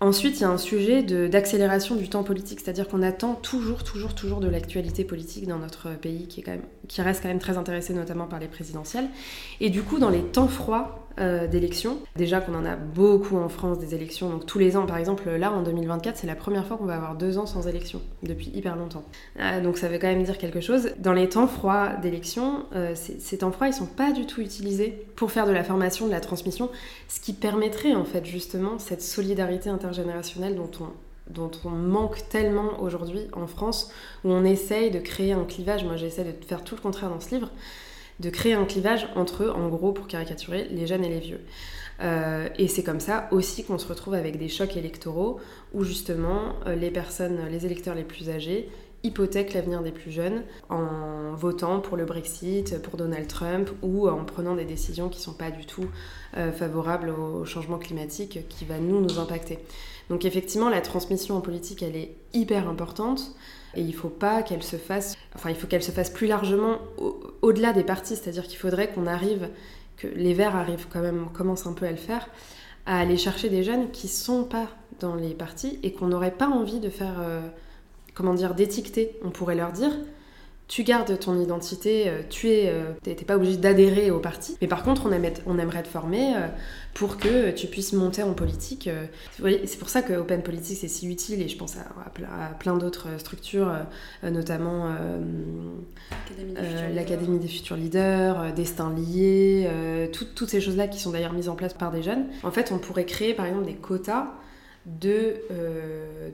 Ensuite, 0.00 0.36
il 0.38 0.42
y 0.42 0.44
a 0.44 0.50
un 0.50 0.58
sujet 0.58 1.02
d'accélération 1.02 1.96
du 1.96 2.08
temps 2.08 2.22
politique, 2.22 2.60
c'est-à-dire 2.60 2.86
qu'on 2.86 3.02
attend 3.02 3.34
toujours, 3.34 3.82
toujours, 3.82 4.14
toujours 4.14 4.38
de 4.38 4.46
l'actualité 4.48 5.02
politique 5.02 5.48
dans 5.48 5.58
notre 5.58 5.90
pays 5.96 6.28
qui, 6.28 6.44
reste 7.02 7.22
quand 7.22 7.28
même 7.28 7.40
très 7.40 7.58
intéressé 7.58 7.94
notamment 7.94 8.26
par 8.26 8.38
les 8.38 8.46
présidentielles. 8.46 9.08
Et 9.60 9.70
du 9.70 9.82
coup, 9.82 9.98
dans 9.98 10.10
les 10.10 10.22
temps 10.22 10.46
froids 10.46 11.07
euh, 11.20 11.46
d'élections, 11.46 11.98
déjà 12.16 12.40
qu'on 12.40 12.54
en 12.54 12.64
a 12.64 12.76
beaucoup 12.76 13.36
en 13.36 13.48
France 13.48 13.78
des 13.78 13.94
élections, 13.94 14.30
donc 14.30 14.46
tous 14.46 14.58
les 14.58 14.76
ans, 14.76 14.86
par 14.86 14.98
exemple, 14.98 15.28
là 15.30 15.52
en 15.52 15.62
2024, 15.62 16.16
c'est 16.16 16.26
la 16.26 16.36
première 16.36 16.66
fois 16.66 16.76
qu'on 16.76 16.86
va 16.86 16.94
avoir 16.94 17.16
deux 17.16 17.38
ans 17.38 17.46
sans 17.46 17.66
élection, 17.66 18.00
depuis 18.22 18.50
hyper 18.54 18.76
longtemps. 18.76 19.04
Euh, 19.40 19.60
donc 19.60 19.78
ça 19.78 19.88
veut 19.88 19.98
quand 19.98 20.06
même 20.06 20.22
dire 20.22 20.38
quelque 20.38 20.60
chose. 20.60 20.90
Dans 20.98 21.12
les 21.12 21.28
temps 21.28 21.48
froids 21.48 21.94
d'élections, 22.02 22.66
euh, 22.74 22.94
ces 22.94 23.38
temps 23.38 23.52
froids, 23.52 23.68
ils 23.68 23.74
sont 23.74 23.86
pas 23.86 24.12
du 24.12 24.26
tout 24.26 24.40
utilisés 24.40 25.06
pour 25.16 25.32
faire 25.32 25.46
de 25.46 25.52
la 25.52 25.64
formation, 25.64 26.06
de 26.06 26.12
la 26.12 26.20
transmission, 26.20 26.70
ce 27.08 27.20
qui 27.20 27.32
permettrait 27.32 27.94
en 27.94 28.04
fait 28.04 28.24
justement 28.24 28.78
cette 28.78 29.02
solidarité 29.02 29.68
internationale 29.70 29.88
intergénérationnel 29.88 30.54
dont 30.54 30.70
on, 30.80 31.32
dont 31.32 31.50
on 31.64 31.70
manque 31.70 32.28
tellement 32.28 32.80
aujourd'hui 32.80 33.28
en 33.32 33.46
France, 33.46 33.90
où 34.24 34.30
on 34.30 34.44
essaye 34.44 34.90
de 34.90 34.98
créer 34.98 35.32
un 35.32 35.44
clivage. 35.44 35.84
Moi, 35.84 35.96
j'essaie 35.96 36.24
de 36.24 36.32
faire 36.46 36.64
tout 36.64 36.76
le 36.76 36.80
contraire 36.80 37.10
dans 37.10 37.20
ce 37.20 37.34
livre, 37.34 37.50
de 38.20 38.30
créer 38.30 38.54
un 38.54 38.64
clivage 38.64 39.08
entre 39.14 39.44
eux, 39.44 39.50
en 39.50 39.68
gros, 39.68 39.92
pour 39.92 40.06
caricaturer, 40.06 40.66
les 40.70 40.86
jeunes 40.86 41.04
et 41.04 41.08
les 41.08 41.20
vieux. 41.20 41.40
Euh, 42.00 42.48
et 42.58 42.68
c'est 42.68 42.84
comme 42.84 43.00
ça 43.00 43.28
aussi 43.32 43.64
qu'on 43.64 43.78
se 43.78 43.86
retrouve 43.88 44.14
avec 44.14 44.38
des 44.38 44.48
chocs 44.48 44.76
électoraux 44.76 45.40
où 45.74 45.82
justement 45.82 46.54
euh, 46.66 46.76
les 46.76 46.90
personnes, 46.90 47.40
les 47.50 47.66
électeurs 47.66 47.94
les 47.94 48.04
plus 48.04 48.30
âgés 48.30 48.68
hypothèquent 49.04 49.54
l'avenir 49.54 49.82
des 49.82 49.92
plus 49.92 50.10
jeunes 50.10 50.42
en 50.68 51.32
votant 51.34 51.80
pour 51.80 51.96
le 51.96 52.04
Brexit, 52.04 52.80
pour 52.82 52.96
Donald 52.96 53.28
Trump 53.28 53.70
ou 53.82 54.08
en 54.08 54.24
prenant 54.24 54.56
des 54.56 54.64
décisions 54.64 55.08
qui 55.08 55.18
ne 55.18 55.24
sont 55.24 55.34
pas 55.34 55.50
du 55.50 55.66
tout 55.66 55.86
euh, 56.36 56.52
favorables 56.52 57.10
au 57.10 57.44
changement 57.44 57.78
climatique 57.78 58.40
qui 58.48 58.64
va 58.64 58.78
nous 58.78 59.00
nous 59.00 59.18
impacter. 59.18 59.58
Donc 60.10 60.24
effectivement, 60.24 60.68
la 60.68 60.80
transmission 60.80 61.36
en 61.36 61.40
politique, 61.40 61.82
elle 61.82 61.96
est 61.96 62.14
hyper 62.32 62.68
importante 62.68 63.34
et 63.74 63.82
il 63.82 63.94
faut 63.94 64.08
pas 64.08 64.42
qu'elle 64.42 64.62
se 64.62 64.76
fasse, 64.76 65.16
enfin 65.34 65.50
il 65.50 65.56
faut 65.56 65.66
qu'elle 65.66 65.82
se 65.82 65.90
fasse 65.90 66.10
plus 66.10 66.26
largement 66.26 66.78
au-delà 67.42 67.72
des 67.72 67.84
partis, 67.84 68.16
c'est-à-dire 68.16 68.46
qu'il 68.46 68.58
faudrait 68.58 68.88
qu'on 68.88 69.06
arrive, 69.06 69.48
que 69.96 70.06
les 70.06 70.34
Verts 70.34 70.56
arrivent 70.56 70.86
quand 70.90 71.00
même, 71.00 71.26
commencent 71.32 71.66
un 71.66 71.72
peu 71.72 71.86
à 71.86 71.90
le 71.90 71.96
faire, 71.96 72.28
à 72.86 72.98
aller 72.98 73.16
chercher 73.16 73.48
des 73.48 73.62
jeunes 73.62 73.90
qui 73.90 74.08
sont 74.08 74.44
pas 74.44 74.68
dans 75.00 75.14
les 75.14 75.34
partis 75.34 75.78
et 75.82 75.92
qu'on 75.92 76.06
n'aurait 76.06 76.30
pas 76.30 76.48
envie 76.48 76.80
de 76.80 76.90
faire... 76.90 77.16
Euh, 77.20 77.40
comment 78.18 78.34
dire, 78.34 78.54
d'étiqueter. 78.54 79.16
On 79.24 79.30
pourrait 79.30 79.54
leur 79.54 79.70
dire, 79.70 79.92
tu 80.68 80.82
gardes 80.82 81.18
ton 81.18 81.40
identité, 81.40 82.04
euh, 82.08 82.20
tu 82.28 82.50
es, 82.50 82.68
euh, 82.68 82.92
t'es 83.02 83.14
pas 83.14 83.36
obligé 83.36 83.56
d'adhérer 83.56 84.10
au 84.10 84.20
parti, 84.20 84.56
mais 84.60 84.68
par 84.68 84.82
contre 84.82 85.06
on, 85.06 85.58
aimerait 85.58 85.82
te 85.82 85.88
former 85.88 86.36
euh, 86.36 86.46
pour 86.92 87.16
que 87.16 87.50
tu 87.52 87.66
puisses 87.68 87.94
monter 87.94 88.22
en 88.22 88.34
politique. 88.34 88.90
c'est 89.38 89.78
pour 89.78 89.88
ça 89.88 90.02
que 90.02 90.12
Open 90.12 90.42
Politics 90.42 90.84
est 90.84 90.88
si 90.88 91.08
utile 91.08 91.40
et 91.40 91.48
je 91.48 91.56
pense 91.56 91.76
à, 91.76 92.50
plein 92.58 92.76
d'autres 92.76 93.08
structures, 93.18 93.72
notamment 94.24 94.92
l'Académie 96.92 97.38
des 97.38 97.46
futurs 97.46 97.76
leaders, 97.76 98.52
Destin 98.52 98.92
lié, 98.92 99.70
toutes 100.12 100.48
ces 100.48 100.60
choses-là 100.60 100.88
qui 100.88 100.98
sont 100.98 101.12
d'ailleurs 101.12 101.34
mises 101.34 101.48
en 101.48 101.54
place 101.54 101.72
par 101.72 101.92
des 101.92 102.02
jeunes. 102.02 102.26
En 102.42 102.50
fait, 102.50 102.72
on 102.72 102.78
pourrait 102.78 103.06
créer 103.06 103.32
par 103.32 103.46
exemple 103.46 103.66
des 103.66 103.76
quotas 103.76 104.34
de, 104.86 105.36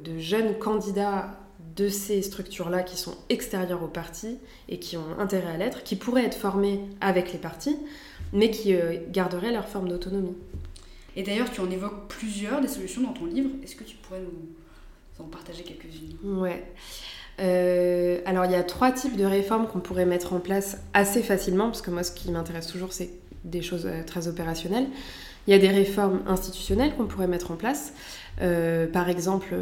de 0.02 0.18
jeunes 0.18 0.54
candidats 0.58 1.43
de 1.76 1.88
ces 1.88 2.22
structures-là 2.22 2.82
qui 2.82 2.96
sont 2.96 3.16
extérieures 3.28 3.82
aux 3.82 3.88
partis 3.88 4.38
et 4.68 4.78
qui 4.78 4.96
ont 4.96 5.18
intérêt 5.18 5.52
à 5.52 5.56
l'être, 5.56 5.82
qui 5.82 5.96
pourraient 5.96 6.24
être 6.24 6.36
formées 6.36 6.80
avec 7.00 7.32
les 7.32 7.38
partis, 7.38 7.76
mais 8.32 8.50
qui 8.50 8.74
euh, 8.74 8.96
garderaient 9.10 9.52
leur 9.52 9.68
forme 9.68 9.88
d'autonomie. 9.88 10.36
Et 11.16 11.22
d'ailleurs, 11.22 11.50
tu 11.50 11.60
en 11.60 11.70
évoques 11.70 12.08
plusieurs 12.08 12.60
des 12.60 12.68
solutions 12.68 13.02
dans 13.02 13.12
ton 13.12 13.26
livre. 13.26 13.50
Est-ce 13.62 13.76
que 13.76 13.84
tu 13.84 13.96
pourrais 13.96 14.20
nous 14.20 15.24
en 15.24 15.28
partager 15.28 15.62
quelques-unes? 15.62 16.16
Ouais. 16.40 16.64
Euh, 17.40 18.20
alors, 18.24 18.44
il 18.44 18.52
y 18.52 18.56
a 18.56 18.62
trois 18.62 18.92
types 18.92 19.16
de 19.16 19.24
réformes 19.24 19.66
qu'on 19.66 19.80
pourrait 19.80 20.06
mettre 20.06 20.32
en 20.32 20.40
place 20.40 20.78
assez 20.92 21.22
facilement, 21.22 21.66
parce 21.66 21.82
que 21.82 21.90
moi, 21.90 22.02
ce 22.02 22.12
qui 22.12 22.30
m'intéresse 22.30 22.66
toujours, 22.66 22.92
c'est 22.92 23.10
des 23.44 23.62
choses 23.62 23.86
euh, 23.86 24.02
très 24.04 24.28
opérationnelles. 24.28 24.86
Il 25.46 25.50
y 25.50 25.54
a 25.54 25.58
des 25.58 25.68
réformes 25.68 26.22
institutionnelles 26.26 26.94
qu'on 26.96 27.06
pourrait 27.06 27.26
mettre 27.26 27.50
en 27.50 27.56
place. 27.56 27.92
par 28.38 29.10
exemple, 29.10 29.54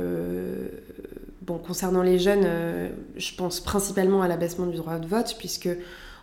Bon, 1.42 1.58
concernant 1.58 2.02
les 2.02 2.20
jeunes, 2.20 2.44
euh, 2.44 2.88
je 3.16 3.34
pense 3.34 3.58
principalement 3.58 4.22
à 4.22 4.28
l'abaissement 4.28 4.66
du 4.66 4.76
droit 4.76 5.00
de 5.00 5.08
vote, 5.08 5.34
puisque 5.40 5.68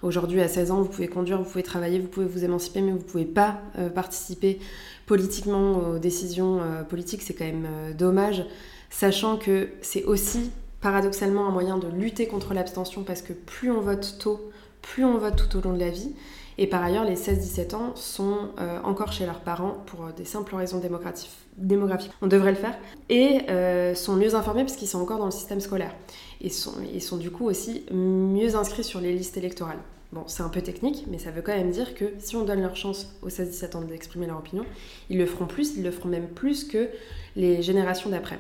aujourd'hui, 0.02 0.40
à 0.40 0.48
16 0.48 0.72
ans, 0.72 0.82
vous 0.82 0.88
pouvez 0.88 1.10
conduire, 1.10 1.40
vous 1.40 1.50
pouvez 1.50 1.64
travailler, 1.64 2.00
vous 2.00 2.08
pouvez 2.08 2.26
vous 2.26 2.46
émanciper, 2.46 2.80
mais 2.80 2.92
vous 2.92 3.00
ne 3.00 3.04
pouvez 3.04 3.26
pas 3.26 3.60
euh, 3.78 3.90
participer 3.90 4.60
politiquement 5.08 5.74
aux 5.74 6.00
décisions 6.00 6.62
euh, 6.62 6.84
politiques. 6.84 7.22
C'est 7.22 7.34
quand 7.34 7.44
même 7.44 7.68
dommage, 7.98 8.46
sachant 8.90 9.36
que 9.36 9.68
c'est 9.82 10.06
aussi 10.06 10.52
paradoxalement 10.80 11.50
un 11.50 11.52
moyen 11.52 11.78
de 11.78 11.90
lutter 11.90 12.26
contre 12.26 12.54
l'abstention, 12.54 13.04
parce 13.04 13.22
que 13.22 13.34
plus 13.34 13.72
on 13.72 13.82
vote 13.82 14.16
tôt, 14.20 14.50
plus 14.82 15.04
on 15.04 15.18
vote 15.18 15.36
tout 15.36 15.58
au 15.58 15.62
long 15.62 15.74
de 15.74 15.80
la 15.80 15.90
vie. 15.90 16.14
Et 16.62 16.68
par 16.68 16.84
ailleurs, 16.84 17.06
les 17.06 17.16
16-17 17.16 17.74
ans 17.74 17.96
sont 17.96 18.50
encore 18.84 19.14
chez 19.14 19.26
leurs 19.26 19.40
parents 19.40 19.78
pour 19.86 20.08
des 20.16 20.26
simples 20.26 20.56
raisons 20.56 20.80
démocratiques 20.80 21.32
démographique. 21.60 22.12
On 22.22 22.28
devrait 22.28 22.52
le 22.52 22.58
faire. 22.58 22.78
Et 23.10 23.42
euh, 23.50 23.94
sont 23.96 24.16
mieux 24.16 24.36
informés 24.36 24.64
parce 24.64 24.76
qu'ils 24.76 24.88
sont 24.88 25.00
encore 25.00 25.20
dans 25.20 25.26
le 25.26 25.32
système 25.32 25.60
scolaire. 25.60 25.94
Et 26.42 26.50
sont, 26.50 26.74
ils 26.94 27.02
sont 27.02 27.18
du 27.18 27.32
coup 27.32 27.46
aussi 27.46 27.84
mieux 27.92 28.56
inscrits 28.56 28.84
sur 28.84 29.02
les 29.02 29.14
listes 29.14 29.38
électorales. 29.38 29.80
Bon, 30.12 30.24
c'est 30.26 30.42
un 30.42 30.50
peu 30.50 30.62
technique, 30.62 31.06
mais 31.08 31.20
ça 31.20 31.30
veut 31.30 31.44
quand 31.44 31.56
même 31.56 31.70
dire 31.70 31.94
que 31.94 32.06
si 32.18 32.36
on 32.36 32.44
donne 32.44 32.62
leur 32.62 32.76
chance 32.76 33.14
aux 33.22 33.30
16-17 33.30 33.78
ans 33.78 33.82
d'exprimer 33.82 34.26
leur 34.26 34.40
opinion, 34.40 34.66
ils 35.10 35.20
le 35.20 35.28
feront 35.28 35.46
plus, 35.46 35.76
ils 35.78 35.84
le 35.84 35.92
feront 35.92 36.10
même 36.10 36.28
plus 36.28 36.64
que 36.64 36.90
les 37.36 37.62
générations 37.62 38.10
d'après. 38.10 38.40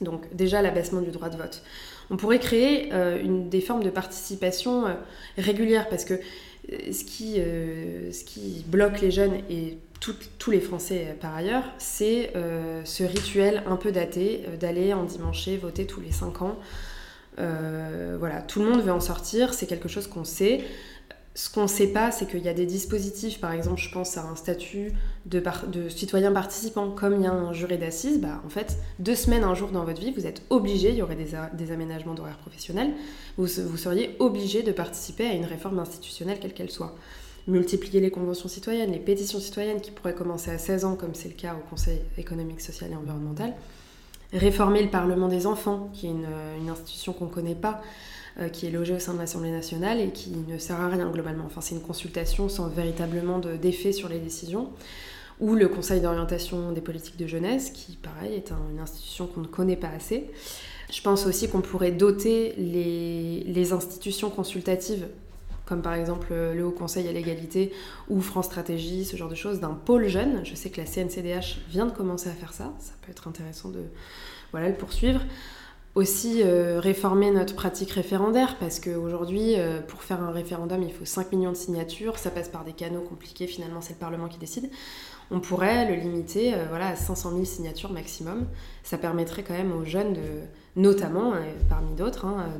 Donc 0.00 0.34
déjà 0.34 0.62
l'abaissement 0.62 1.02
du 1.02 1.10
droit 1.10 1.28
de 1.28 1.36
vote. 1.36 1.62
On 2.10 2.16
pourrait 2.16 2.38
créer 2.38 2.88
euh, 2.92 3.48
des 3.48 3.60
formes 3.60 3.82
de 3.84 3.90
participation 3.90 4.86
euh, 4.86 4.94
régulière 5.36 5.88
parce 5.90 6.04
que 6.04 6.14
ce 6.68 7.04
qui, 7.04 7.34
ce 7.36 8.24
qui 8.24 8.64
bloque 8.68 9.00
les 9.00 9.10
jeunes 9.10 9.34
et 9.50 9.78
tous 10.38 10.50
les 10.50 10.60
Français 10.60 11.06
euh, 11.08 11.14
par 11.14 11.34
ailleurs, 11.34 11.64
c'est 11.78 12.32
euh, 12.34 12.82
ce 12.84 13.04
rituel 13.04 13.62
un 13.66 13.76
peu 13.76 13.92
daté 13.92 14.42
euh, 14.48 14.56
d'aller 14.56 14.92
en 14.92 15.04
dimanche 15.04 15.48
voter 15.60 15.86
tous 15.86 16.00
les 16.00 16.12
5 16.12 16.42
ans. 16.42 16.58
voilà, 17.36 18.42
tout 18.42 18.60
le 18.60 18.68
monde 18.68 18.82
veut 18.82 18.92
en 18.92 19.00
sortir, 19.00 19.54
c'est 19.54 19.66
quelque 19.66 19.88
chose 19.88 20.06
qu'on 20.06 20.24
sait. 20.24 20.60
Ce 21.34 21.48
qu'on 21.48 21.62
ne 21.62 21.66
sait 21.66 21.86
pas, 21.86 22.10
c'est 22.10 22.26
qu'il 22.26 22.42
y 22.42 22.48
a 22.48 22.52
des 22.52 22.66
dispositifs, 22.66 23.40
par 23.40 23.52
exemple, 23.52 23.80
je 23.80 23.90
pense 23.90 24.18
à 24.18 24.24
un 24.24 24.36
statut 24.36 24.92
de, 25.24 25.42
citoyen 25.88 26.30
participant, 26.30 26.90
comme 26.90 27.14
il 27.14 27.22
y 27.22 27.26
a 27.26 27.32
un 27.32 27.54
juré 27.54 27.78
d'assises, 27.78 28.20
bah, 28.20 28.42
en 28.44 28.50
fait, 28.50 28.76
deux 28.98 29.14
semaines, 29.14 29.42
un 29.42 29.54
jour 29.54 29.70
dans 29.70 29.84
votre 29.84 30.00
vie, 30.00 30.12
vous 30.12 30.26
êtes 30.26 30.42
obligé, 30.50 30.90
il 30.90 30.96
y 30.96 31.02
aurait 31.02 31.16
des, 31.16 31.72
aménagements 31.72 32.12
d'horaire 32.12 32.36
professionnel, 32.36 32.92
vous, 33.38 33.46
seriez 33.46 34.14
obligé 34.18 34.62
de 34.62 34.72
participer 34.72 35.26
à 35.26 35.32
une 35.32 35.46
réforme 35.46 35.78
institutionnelle, 35.78 36.38
quelle 36.38 36.52
qu'elle 36.52 36.70
soit. 36.70 36.94
Multiplier 37.48 38.00
les 38.00 38.10
conventions 38.10 38.48
citoyennes, 38.48 38.92
les 38.92 38.98
pétitions 38.98 39.40
citoyennes 39.40 39.80
qui 39.80 39.90
pourraient 39.90 40.14
commencer 40.14 40.50
à 40.50 40.58
16 40.58 40.84
ans, 40.84 40.96
comme 40.96 41.14
c'est 41.14 41.28
le 41.28 41.34
cas 41.34 41.54
au 41.54 41.68
Conseil 41.70 42.00
économique, 42.18 42.60
social 42.60 42.92
et 42.92 42.94
environnemental, 42.94 43.54
réformer 44.34 44.82
le 44.82 44.90
Parlement 44.90 45.28
des 45.28 45.46
enfants, 45.46 45.90
qui 45.94 46.08
est 46.08 46.10
une, 46.10 46.26
institution 46.68 47.14
qu'on 47.14 47.26
ne 47.26 47.30
connaît 47.30 47.54
pas, 47.54 47.80
euh, 47.80 48.11
qui 48.52 48.66
est 48.66 48.70
logée 48.70 48.94
au 48.94 48.98
sein 48.98 49.14
de 49.14 49.18
l'Assemblée 49.18 49.50
nationale 49.50 50.00
et 50.00 50.10
qui 50.10 50.30
ne 50.30 50.58
sert 50.58 50.80
à 50.80 50.88
rien 50.88 51.10
globalement. 51.10 51.44
Enfin, 51.46 51.60
c'est 51.60 51.74
une 51.74 51.82
consultation 51.82 52.48
sans 52.48 52.68
véritablement 52.68 53.38
d'effet 53.38 53.92
sur 53.92 54.08
les 54.08 54.18
décisions. 54.18 54.70
Ou 55.40 55.54
le 55.54 55.68
Conseil 55.68 56.00
d'orientation 56.00 56.72
des 56.72 56.80
politiques 56.80 57.16
de 57.16 57.26
jeunesse, 57.26 57.70
qui, 57.70 57.96
pareil, 57.96 58.34
est 58.34 58.52
une 58.72 58.78
institution 58.78 59.26
qu'on 59.26 59.40
ne 59.40 59.46
connaît 59.46 59.76
pas 59.76 59.88
assez. 59.88 60.30
Je 60.90 61.00
pense 61.02 61.26
aussi 61.26 61.48
qu'on 61.48 61.62
pourrait 61.62 61.90
doter 61.90 62.54
les, 62.56 63.44
les 63.44 63.72
institutions 63.72 64.30
consultatives 64.30 65.06
comme 65.64 65.82
par 65.82 65.94
exemple 65.94 66.28
euh, 66.32 66.54
le 66.54 66.64
Haut 66.64 66.72
Conseil 66.72 67.08
à 67.08 67.12
l'égalité 67.12 67.72
ou 68.10 68.20
France 68.20 68.46
Stratégie, 68.46 69.04
ce 69.04 69.16
genre 69.16 69.28
de 69.28 69.34
choses, 69.34 69.60
d'un 69.60 69.72
pôle 69.72 70.06
jeune. 70.08 70.44
Je 70.44 70.54
sais 70.54 70.70
que 70.70 70.80
la 70.80 70.86
CNCDH 70.86 71.60
vient 71.70 71.86
de 71.86 71.92
commencer 71.92 72.28
à 72.28 72.32
faire 72.32 72.52
ça, 72.52 72.72
ça 72.78 72.92
peut 73.02 73.10
être 73.10 73.28
intéressant 73.28 73.70
de 73.70 73.80
voilà, 74.50 74.68
le 74.68 74.74
poursuivre. 74.74 75.20
Aussi 75.94 76.42
euh, 76.42 76.80
réformer 76.80 77.30
notre 77.30 77.54
pratique 77.54 77.90
référendaire, 77.90 78.56
parce 78.58 78.80
qu'aujourd'hui, 78.80 79.56
euh, 79.58 79.82
pour 79.82 80.02
faire 80.02 80.22
un 80.22 80.30
référendum, 80.30 80.82
il 80.82 80.92
faut 80.92 81.04
5 81.04 81.32
millions 81.32 81.52
de 81.52 81.56
signatures, 81.56 82.18
ça 82.18 82.30
passe 82.30 82.48
par 82.48 82.64
des 82.64 82.72
canaux 82.72 83.02
compliqués, 83.02 83.46
finalement 83.46 83.82
c'est 83.82 83.92
le 83.92 83.98
Parlement 83.98 84.28
qui 84.28 84.38
décide. 84.38 84.70
On 85.30 85.40
pourrait 85.40 85.88
le 85.88 86.00
limiter 86.00 86.54
voilà, 86.68 86.88
à 86.88 86.96
500 86.96 87.30
000 87.30 87.44
signatures 87.44 87.90
maximum. 87.90 88.46
Ça 88.82 88.98
permettrait 88.98 89.42
quand 89.42 89.54
même 89.54 89.72
aux 89.72 89.84
jeunes, 89.84 90.12
de, 90.12 90.20
notamment, 90.76 91.32
parmi 91.70 91.94
d'autres, 91.94 92.26
hein, 92.26 92.58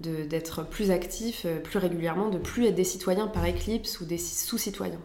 d'être 0.00 0.66
plus 0.66 0.90
actifs 0.90 1.42
euh, 1.44 1.60
plus 1.60 1.78
régulièrement, 1.78 2.30
de 2.30 2.38
plus 2.38 2.66
être 2.66 2.74
des 2.74 2.84
citoyens 2.84 3.26
par 3.26 3.44
éclipse 3.44 4.00
ou 4.00 4.04
des 4.04 4.18
sous-citoyens. 4.18 5.00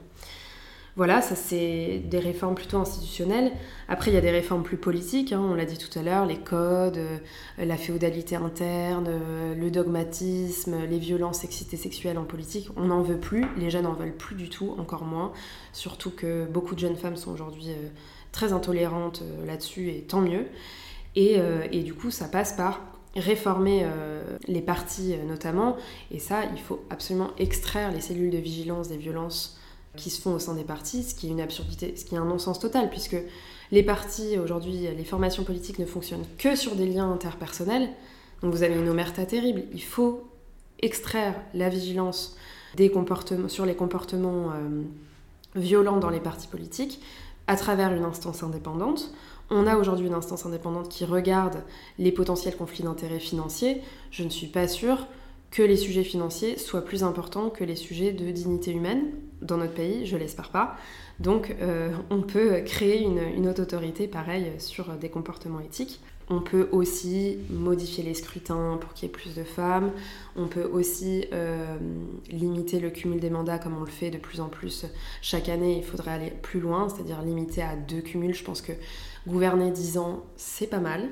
Voilà, 0.98 1.22
ça 1.22 1.36
c'est 1.36 2.02
des 2.06 2.20
réformes 2.20 2.56
plutôt 2.56 2.78
institutionnelles. 2.78 3.52
Après, 3.90 4.12
il 4.12 4.14
y 4.14 4.18
a 4.18 4.22
des 4.22 4.32
réformes 4.32 4.64
plus 4.64 4.78
politiques, 4.78 5.34
hein, 5.34 5.42
on 5.44 5.54
l'a 5.54 5.66
dit 5.66 5.78
tout 5.78 6.00
à 6.00 6.02
l'heure, 6.02 6.26
les 6.26 6.38
codes, 6.38 6.98
euh, 6.98 7.18
la 7.58 7.76
féodalité 7.76 8.38
interne, 8.38 9.08
euh, 9.10 9.56
le 9.56 9.72
dogmatisme, 9.72 10.86
les 10.90 10.98
violences 10.98 11.40
sexistes 11.40 11.76
sexuelles 11.76 12.18
en 12.18 12.24
politique. 12.24 12.70
On 12.78 12.86
n'en 12.86 13.02
veut 13.02 13.20
plus, 13.20 13.46
les 13.58 13.70
jeunes 13.70 13.84
n'en 13.84 13.94
veulent 13.94 14.16
plus 14.16 14.36
du 14.36 14.50
tout, 14.50 14.74
encore 14.78 15.04
moins. 15.04 15.34
Surtout 15.74 16.12
que 16.12 16.46
beaucoup 16.46 16.76
de 16.76 16.80
jeunes 16.80 16.96
femmes 16.96 17.18
sont 17.18 17.34
aujourd'hui 17.34 17.72
très 18.32 18.54
intolérante 18.54 19.22
là-dessus, 19.46 19.90
et 19.90 20.02
tant 20.02 20.22
mieux. 20.22 20.46
Et, 21.18 21.40
et, 21.72 21.84
du 21.84 21.94
coup, 21.94 22.12
ça 22.12 22.28
passe 22.28 22.54
par 22.54 22.82
réformer 23.16 23.86
les 24.48 24.62
partis 24.62 25.16
notamment, 25.28 25.78
et 26.12 26.20
ça, 26.20 26.44
il 26.54 26.60
faut 26.62 26.84
absolument 26.90 27.32
extraire 27.38 27.92
les 27.92 28.02
cellules 28.02 28.32
de 28.32 28.38
vigilance 28.38 28.90
des 28.90 28.98
violences 28.98 29.58
qui 29.96 30.10
se 30.10 30.22
font 30.22 30.36
au 30.36 30.40
sein 30.40 30.54
des 30.54 30.64
partis, 30.64 31.04
ce 31.04 31.16
qui 31.16 31.28
est 31.28 31.32
une 31.32 31.42
absurdité, 31.42 31.96
ce 31.96 32.06
qui 32.06 32.16
est 32.16 32.18
un 32.18 32.26
non-sens 32.26 32.60
total, 32.60 32.90
puisque 32.90 33.18
les 33.72 33.84
partis, 33.84 34.38
aujourd'hui, 34.38 34.88
les 34.96 35.04
formations 35.04 35.44
politiques 35.44 35.80
ne 35.80 35.86
fonctionnent 35.86 36.26
que 36.38 36.56
sur 36.56 36.76
des 36.76 36.86
liens 36.86 37.12
interpersonnels. 37.12 37.90
Donc 38.42 38.54
vous 38.54 38.64
avez 38.64 38.76
une 38.76 38.90
omerta 38.90 39.26
terrible. 39.26 39.64
Il 39.74 39.84
faut 39.84 40.30
extraire 40.82 41.36
la 41.54 41.70
vigilance 41.70 42.36
sur 43.48 43.66
les 43.66 43.76
comportements 43.76 44.52
euh, 44.52 44.84
violents 45.56 45.98
dans 45.98 46.10
les 46.10 46.20
partis 46.20 46.48
politiques 46.48 47.02
à 47.48 47.56
travers 47.56 47.94
une 47.94 48.04
instance 48.04 48.44
indépendante. 48.44 49.12
On 49.50 49.68
a 49.68 49.78
aujourd'hui 49.78 50.08
une 50.08 50.14
instance 50.14 50.46
indépendante 50.46 50.90
qui 50.90 51.06
regarde 51.06 51.64
les 52.00 52.12
potentiels 52.12 52.58
conflits 52.58 52.84
d'intérêts 52.84 53.20
financiers. 53.20 53.82
Je 54.12 54.24
ne 54.24 54.30
suis 54.30 54.48
pas 54.48 54.68
sûre 54.68 55.08
que 55.56 55.64
les 55.64 55.78
sujets 55.78 56.04
financiers 56.04 56.58
soient 56.58 56.84
plus 56.84 57.04
importants 57.04 57.50
que 57.50 57.64
les 57.64 57.78
sujets 57.78 58.12
de 58.12 58.30
dignité 58.30 58.72
humaine 58.74 59.06
dans 59.42 59.56
notre 59.56 59.74
pays, 59.74 60.06
je 60.06 60.18
l'espère 60.18 60.50
pas. 60.50 60.76
Donc 61.22 61.56
euh, 61.62 61.92
on 62.10 62.22
peut 62.24 62.62
créer 62.66 63.02
une, 63.02 63.48
haute 63.48 63.60
autorité 63.60 64.10
pareille 64.10 64.52
sur 64.58 64.90
des 64.98 65.08
comportements 65.08 65.62
éthiques. 65.62 66.02
On 66.30 66.42
peut 66.42 66.68
aussi 66.74 67.38
modifier 67.50 68.04
les 68.04 68.16
scrutins 68.16 68.78
pour 68.82 68.94
qu'il 68.94 69.08
y 69.08 69.10
ait 69.10 69.14
plus 69.14 69.34
de 69.34 69.44
femmes. 69.46 69.92
On 70.36 70.48
peut 70.48 70.66
aussi 70.66 71.26
euh, 71.32 71.78
limiter 72.30 72.82
le 72.82 72.90
cumul 72.90 73.22
des 73.22 73.30
mandats 73.30 73.58
comme 73.58 73.78
on 73.78 73.86
le 73.86 73.92
fait 73.92 74.10
de 74.10 74.18
plus 74.18 74.42
en 74.42 74.50
plus 74.50 74.86
chaque 75.22 75.48
année. 75.48 75.78
Il 75.78 75.86
faudrait 75.86 76.12
aller 76.12 76.34
plus 76.42 76.60
loin, 76.60 76.90
c'est-à-dire 76.90 77.22
limiter 77.22 77.62
à 77.62 77.78
deux 77.78 78.02
cumuls. 78.02 78.34
Je 78.34 78.44
pense 78.44 78.62
que 78.62 78.74
gouverner 79.26 79.72
10 79.72 80.00
ans, 80.00 80.26
c'est 80.36 80.68
pas 80.68 80.80
mal. 80.80 81.08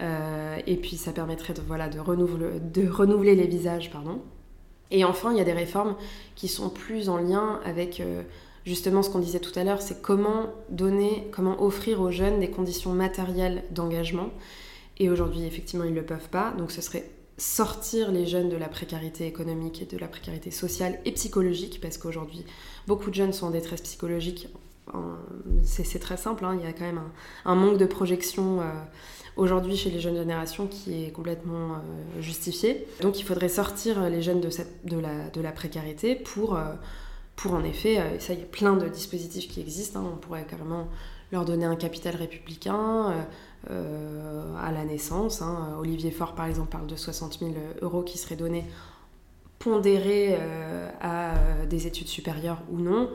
Euh, 0.00 0.58
et 0.66 0.76
puis 0.76 0.96
ça 0.96 1.12
permettrait 1.12 1.54
de, 1.54 1.60
voilà, 1.66 1.88
de, 1.88 1.98
renouveler, 1.98 3.34
les 3.34 3.46
visages. 3.46 3.90
Pardon. 3.90 4.20
Et 4.90 5.04
enfin, 5.04 5.32
il 5.32 5.38
y 5.38 5.40
a 5.40 5.44
des 5.44 5.52
réformes 5.52 5.96
qui 6.34 6.48
sont 6.48 6.70
plus 6.70 7.08
en 7.08 7.18
lien 7.18 7.60
avec 7.64 8.00
euh, 8.00 8.22
justement 8.64 9.02
ce 9.02 9.10
qu'on 9.10 9.18
disait 9.18 9.40
tout 9.40 9.56
à 9.58 9.64
l'heure, 9.64 9.82
c'est 9.82 10.00
comment 10.00 10.46
donner, 10.70 11.28
comment 11.32 11.62
offrir 11.62 12.00
aux 12.00 12.10
jeunes 12.10 12.40
des 12.40 12.50
conditions 12.50 12.92
matérielles 12.92 13.64
d'engagement. 13.70 14.30
Et 14.98 15.10
aujourd'hui, 15.10 15.44
effectivement, 15.44 15.84
ils 15.84 15.92
ne 15.92 16.00
le 16.00 16.06
peuvent 16.06 16.28
pas. 16.30 16.52
Donc 16.56 16.70
ce 16.70 16.80
serait 16.80 17.10
sortir 17.36 18.10
les 18.10 18.26
jeunes 18.26 18.48
de 18.48 18.56
la 18.56 18.68
précarité 18.68 19.26
économique 19.26 19.82
et 19.82 19.84
de 19.84 19.96
la 19.96 20.08
précarité 20.08 20.50
sociale 20.50 20.98
et 21.04 21.12
psychologique, 21.12 21.80
parce 21.80 21.96
qu'aujourd'hui, 21.96 22.44
beaucoup 22.88 23.10
de 23.10 23.14
jeunes 23.14 23.32
sont 23.32 23.46
en 23.46 23.50
détresse 23.50 23.80
psychologique. 23.82 24.48
C'est 25.62 25.98
très 25.98 26.16
simple, 26.16 26.44
hein. 26.46 26.56
il 26.58 26.64
y 26.64 26.68
a 26.68 26.72
quand 26.72 26.86
même 26.86 27.02
un, 27.44 27.54
manque 27.54 27.76
de 27.76 27.84
projection. 27.84 28.62
Euh, 28.62 28.64
aujourd'hui 29.38 29.76
chez 29.76 29.88
les 29.88 30.00
jeunes 30.00 30.16
générations 30.16 30.66
qui 30.66 31.04
est 31.04 31.10
complètement 31.10 31.74
euh, 31.74 32.20
justifié. 32.20 32.86
Donc 33.00 33.18
il 33.18 33.22
faudrait 33.22 33.48
sortir 33.48 34.10
les 34.10 34.20
jeunes 34.20 34.40
de, 34.40 35.40
la, 35.40 35.52
précarité 35.52 36.16
pour, 36.16 36.56
euh, 36.56 36.74
pour 37.36 37.54
en 37.54 37.62
effet, 37.62 37.98
euh, 37.98 38.18
ça 38.18 38.34
il 38.34 38.40
y 38.40 38.42
a 38.42 38.46
plein 38.46 38.76
de 38.76 38.88
dispositifs 38.88 39.48
qui 39.48 39.60
existent, 39.60 40.00
hein. 40.00 40.10
on 40.12 40.16
pourrait 40.16 40.44
carrément 40.44 40.88
leur 41.30 41.44
donner 41.44 41.66
un 41.66 41.76
capital 41.76 42.16
républicain 42.16 43.26
à 43.68 44.72
la 44.72 44.84
naissance. 44.86 45.42
Hein. 45.42 45.76
Olivier 45.78 46.10
Faure 46.10 46.34
par 46.34 46.46
exemple 46.46 46.70
parle 46.70 46.86
de 46.86 46.96
60 46.96 47.40
000 47.40 47.52
euros 47.82 48.02
qui 48.02 48.16
seraient 48.16 48.34
donnés 48.34 48.64
pondérés 49.58 50.38
à 51.02 51.34
des 51.68 51.86
études 51.86 52.08
supérieures 52.08 52.62
ou 52.72 52.78
non. 52.78 53.10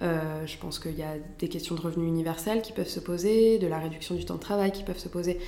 Je 0.00 0.58
pense 0.58 0.78
qu'il 0.78 0.96
y 0.96 1.02
a 1.02 1.14
des 1.38 1.48
questions 1.48 1.74
de 1.74 1.80
revenus 1.80 2.08
universels 2.08 2.62
qui 2.62 2.72
peuvent 2.72 2.88
se 2.88 3.00
poser, 3.00 3.58
de 3.58 3.66
la 3.66 3.78
réduction 3.78 4.14
du 4.14 4.24
temps 4.24 4.36
de 4.36 4.40
travail 4.40 4.72
qui 4.72 4.84
peuvent 4.84 4.98
se 4.98 5.08
poser 5.08 5.38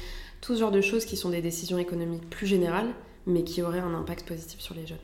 tout 0.41 0.55
ce 0.55 0.61
genre 0.61 0.71
de 0.71 0.81
choses 0.81 1.05
qui 1.05 1.17
sont 1.17 1.31
des 1.31 1.43
décisions 1.43 1.79
économiques 1.79 2.29
plus 2.31 2.47
générales, 2.47 2.89
mais 3.27 3.45
qui 3.45 3.63
auraient 3.63 3.81
un 3.81 3.95
impact 3.95 4.27
positif 4.27 4.61
sur 4.61 4.75
les 4.75 4.87
jeunes. 4.87 4.99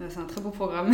Ah, 0.00 0.04
c'est 0.08 0.18
un 0.18 0.24
très 0.24 0.40
beau 0.40 0.50
programme. 0.50 0.92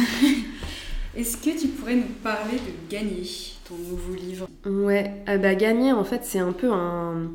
Est-ce 1.17 1.37
que 1.39 1.59
tu 1.59 1.69
pourrais 1.69 1.95
nous 1.95 2.13
parler 2.23 2.57
de 2.57 2.91
Gagner, 2.91 3.27
ton 3.67 3.77
nouveau 3.77 4.15
livre? 4.15 4.49
Ouais, 4.67 5.15
euh, 5.29 5.39
bah, 5.39 5.55
Gagner, 5.55 5.93
en 5.93 6.05
fait, 6.05 6.25
c'est 6.25 6.41
un 6.41 6.53
peu 6.53 6.71
un 6.71 7.31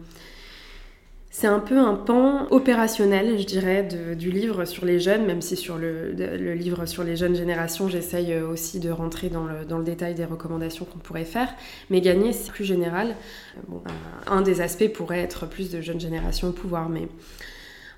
c'est 1.33 1.47
un 1.47 1.59
peu 1.59 1.77
un 1.77 1.95
pan 1.95 2.45
opérationnel, 2.51 3.39
je 3.39 3.45
dirais, 3.45 3.87
du 4.15 4.31
livre 4.31 4.65
sur 4.65 4.83
les 4.83 4.99
jeunes, 4.99 5.25
même 5.25 5.41
si 5.41 5.55
sur 5.55 5.77
le, 5.77 6.11
livre 6.53 6.85
sur 6.85 7.05
les 7.05 7.15
jeunes 7.15 7.35
générations, 7.35 7.87
j'essaye 7.87 8.33
euh, 8.33 8.49
aussi 8.49 8.81
de 8.81 8.91
rentrer 8.91 9.29
dans 9.29 9.45
le, 9.45 9.83
détail 9.85 10.13
des 10.13 10.25
recommandations 10.25 10.83
qu'on 10.83 10.99
pourrait 10.99 11.23
faire. 11.23 11.47
Mais 11.89 12.01
gagner, 12.01 12.33
c'est 12.33 12.51
plus 12.51 12.65
général. 12.65 13.15
Bon, 13.69 13.81
euh, 13.87 13.91
un 14.27 14.41
des 14.41 14.59
aspects 14.59 14.89
pourrait 14.89 15.21
être 15.21 15.47
plus 15.47 15.71
de 15.71 15.79
jeunes 15.79 16.01
générations 16.01 16.49
au 16.49 16.51
pouvoir, 16.51 16.89
mais 16.89 17.07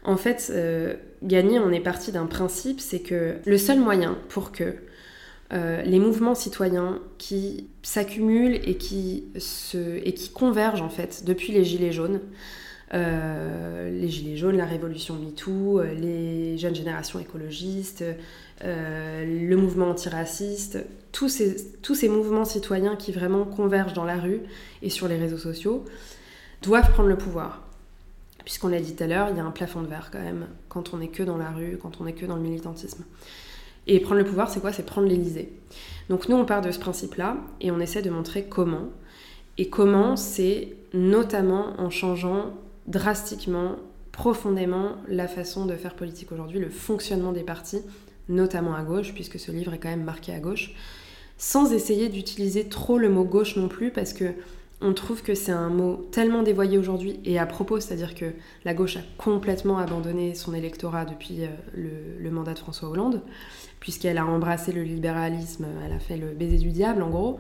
en 0.04 0.16
fait, 0.16 0.52
euh, 0.52 0.94
gagner, 1.24 1.58
on 1.58 1.72
est 1.72 1.80
parti 1.80 2.12
d'un 2.12 2.28
principe, 2.28 2.80
c'est 2.80 3.00
que 3.00 3.38
le 3.44 3.58
seul 3.58 3.80
moyen 3.80 4.16
pour 4.30 4.52
que 4.52 4.76
les 5.86 6.00
mouvements 6.00 6.34
citoyens 6.34 7.00
qui 7.20 7.70
s'accumulent 7.84 8.56
et 8.56 8.72
et 8.72 10.14
qui 10.14 10.30
convergent 10.34 10.82
en 10.82 10.90
fait 10.90 11.26
depuis 11.26 11.54
les 11.54 11.64
Gilets 11.64 11.92
jaunes, 11.92 12.22
euh, 12.24 12.63
les 12.94 14.10
Gilets 14.10 14.38
jaunes, 14.38 14.58
la 14.58 14.66
révolution 14.66 15.16
MeToo, 15.16 15.80
euh, 15.80 15.94
les 15.94 16.58
jeunes 16.58 16.76
générations 16.76 17.20
écologistes, 17.20 18.04
euh, 18.64 19.48
le 19.50 19.58
mouvement 19.58 19.90
antiraciste, 19.90 20.80
tous 21.12 21.30
ces, 21.30 21.56
tous 21.82 21.96
ces 21.96 22.10
mouvements 22.10 22.46
citoyens 22.46 22.96
qui 22.96 23.12
vraiment 23.12 23.46
convergent 23.46 23.94
dans 23.94 24.06
la 24.06 24.18
rue 24.18 24.42
et 24.82 24.90
sur 24.90 25.08
les 25.08 25.18
réseaux 25.18 25.38
sociaux, 25.38 25.86
doivent 26.62 26.92
prendre 26.92 27.10
le 27.10 27.18
pouvoir. 27.18 27.62
Puisqu'on 28.44 28.68
l'a 28.68 28.80
dit 28.80 28.96
tout 28.96 29.04
à 29.04 29.08
l'heure, 29.08 29.30
il 29.32 29.38
y 29.38 29.40
a 29.40 29.46
un 29.46 29.52
plafond 29.52 29.82
de 29.82 29.88
verre 29.88 30.10
quand 30.12 30.22
même, 30.22 30.48
quand 30.70 30.94
on 30.94 30.98
n'est 30.98 31.08
que 31.08 31.24
dans 31.24 31.38
la 31.38 31.50
rue, 31.50 31.78
quand 31.82 32.02
on 32.02 32.04
n'est 32.04 32.14
que 32.14 32.26
dans 32.26 32.36
le 32.36 32.42
militantisme. 32.42 33.04
Et 33.88 34.00
prendre 34.00 34.20
le 34.20 34.26
pouvoir, 34.26 34.50
c'est 34.50 34.60
quoi? 34.60 34.72
C'est 34.72 34.86
prendre 34.86 35.08
l'Elysée. 35.08 35.52
Donc 36.10 36.30
nous, 36.30 36.36
on 36.36 36.46
part 36.46 36.62
de 36.62 36.72
ce 36.72 36.80
principe-là 36.80 37.38
et 37.60 37.72
on 37.72 37.80
essaie 37.80 38.02
de 38.02 38.10
montrer 38.10 38.44
comment. 38.44 38.90
Et 39.58 39.70
comment, 39.70 40.16
c'est 40.16 40.76
notamment 40.94 41.80
en 41.80 41.90
changeant 41.90 42.54
drastiquement, 42.88 43.76
profondément 44.12 44.98
la 45.08 45.28
façon 45.28 45.66
de 45.66 45.76
faire 45.76 45.96
politique 45.96 46.32
aujourd'hui, 46.32 46.60
le 46.60 46.70
fonctionnement 46.70 47.32
des 47.32 47.44
partis, 47.44 47.82
notamment 48.30 48.76
à 48.76 48.84
gauche, 48.84 49.14
puisque 49.14 49.40
ce 49.40 49.52
livre 49.52 49.74
est 49.74 49.80
quand 49.80 49.90
même 49.90 50.04
marqué 50.04 50.34
à 50.34 50.40
gauche, 50.40 50.74
sans 51.38 51.74
essayer 51.74 52.10
d'utiliser 52.10 52.70
trop 52.70 52.98
le 52.98 53.10
mot 53.10 53.24
gauche 53.24 53.56
non 53.56 53.68
plus, 53.68 53.92
parce 53.92 54.14
que 54.14 54.34
on 54.84 54.94
trouve 54.94 55.24
que 55.24 55.34
c'est 55.34 55.52
un 55.52 55.70
mot 55.70 56.08
tellement 56.12 56.44
dévoyé 56.44 56.78
aujourd'hui 56.78 57.20
et 57.24 57.40
à 57.40 57.46
propos, 57.46 57.80
c'est-à-dire 57.80 58.16
que 58.16 58.34
la 58.66 58.74
gauche 58.74 58.98
a 58.98 59.02
complètement 59.18 59.78
abandonné 59.78 60.36
son 60.36 60.54
électorat 60.54 61.06
depuis 61.06 61.46
euh, 61.46 61.48
le, 62.20 62.30
mandat 62.30 62.54
de 62.54 62.60
François 62.60 62.90
Hollande, 62.90 63.22
puisqu'elle 63.80 64.18
a 64.18 64.26
embrassé 64.26 64.74
le 64.74 64.84
libéralisme, 64.84 65.66
elle 65.86 65.94
a 65.94 66.00
fait 66.00 66.18
le 66.18 66.28
baiser 66.28 66.58
du 66.58 66.72
diable 66.72 67.02
en 67.02 67.10
gros. 67.10 67.40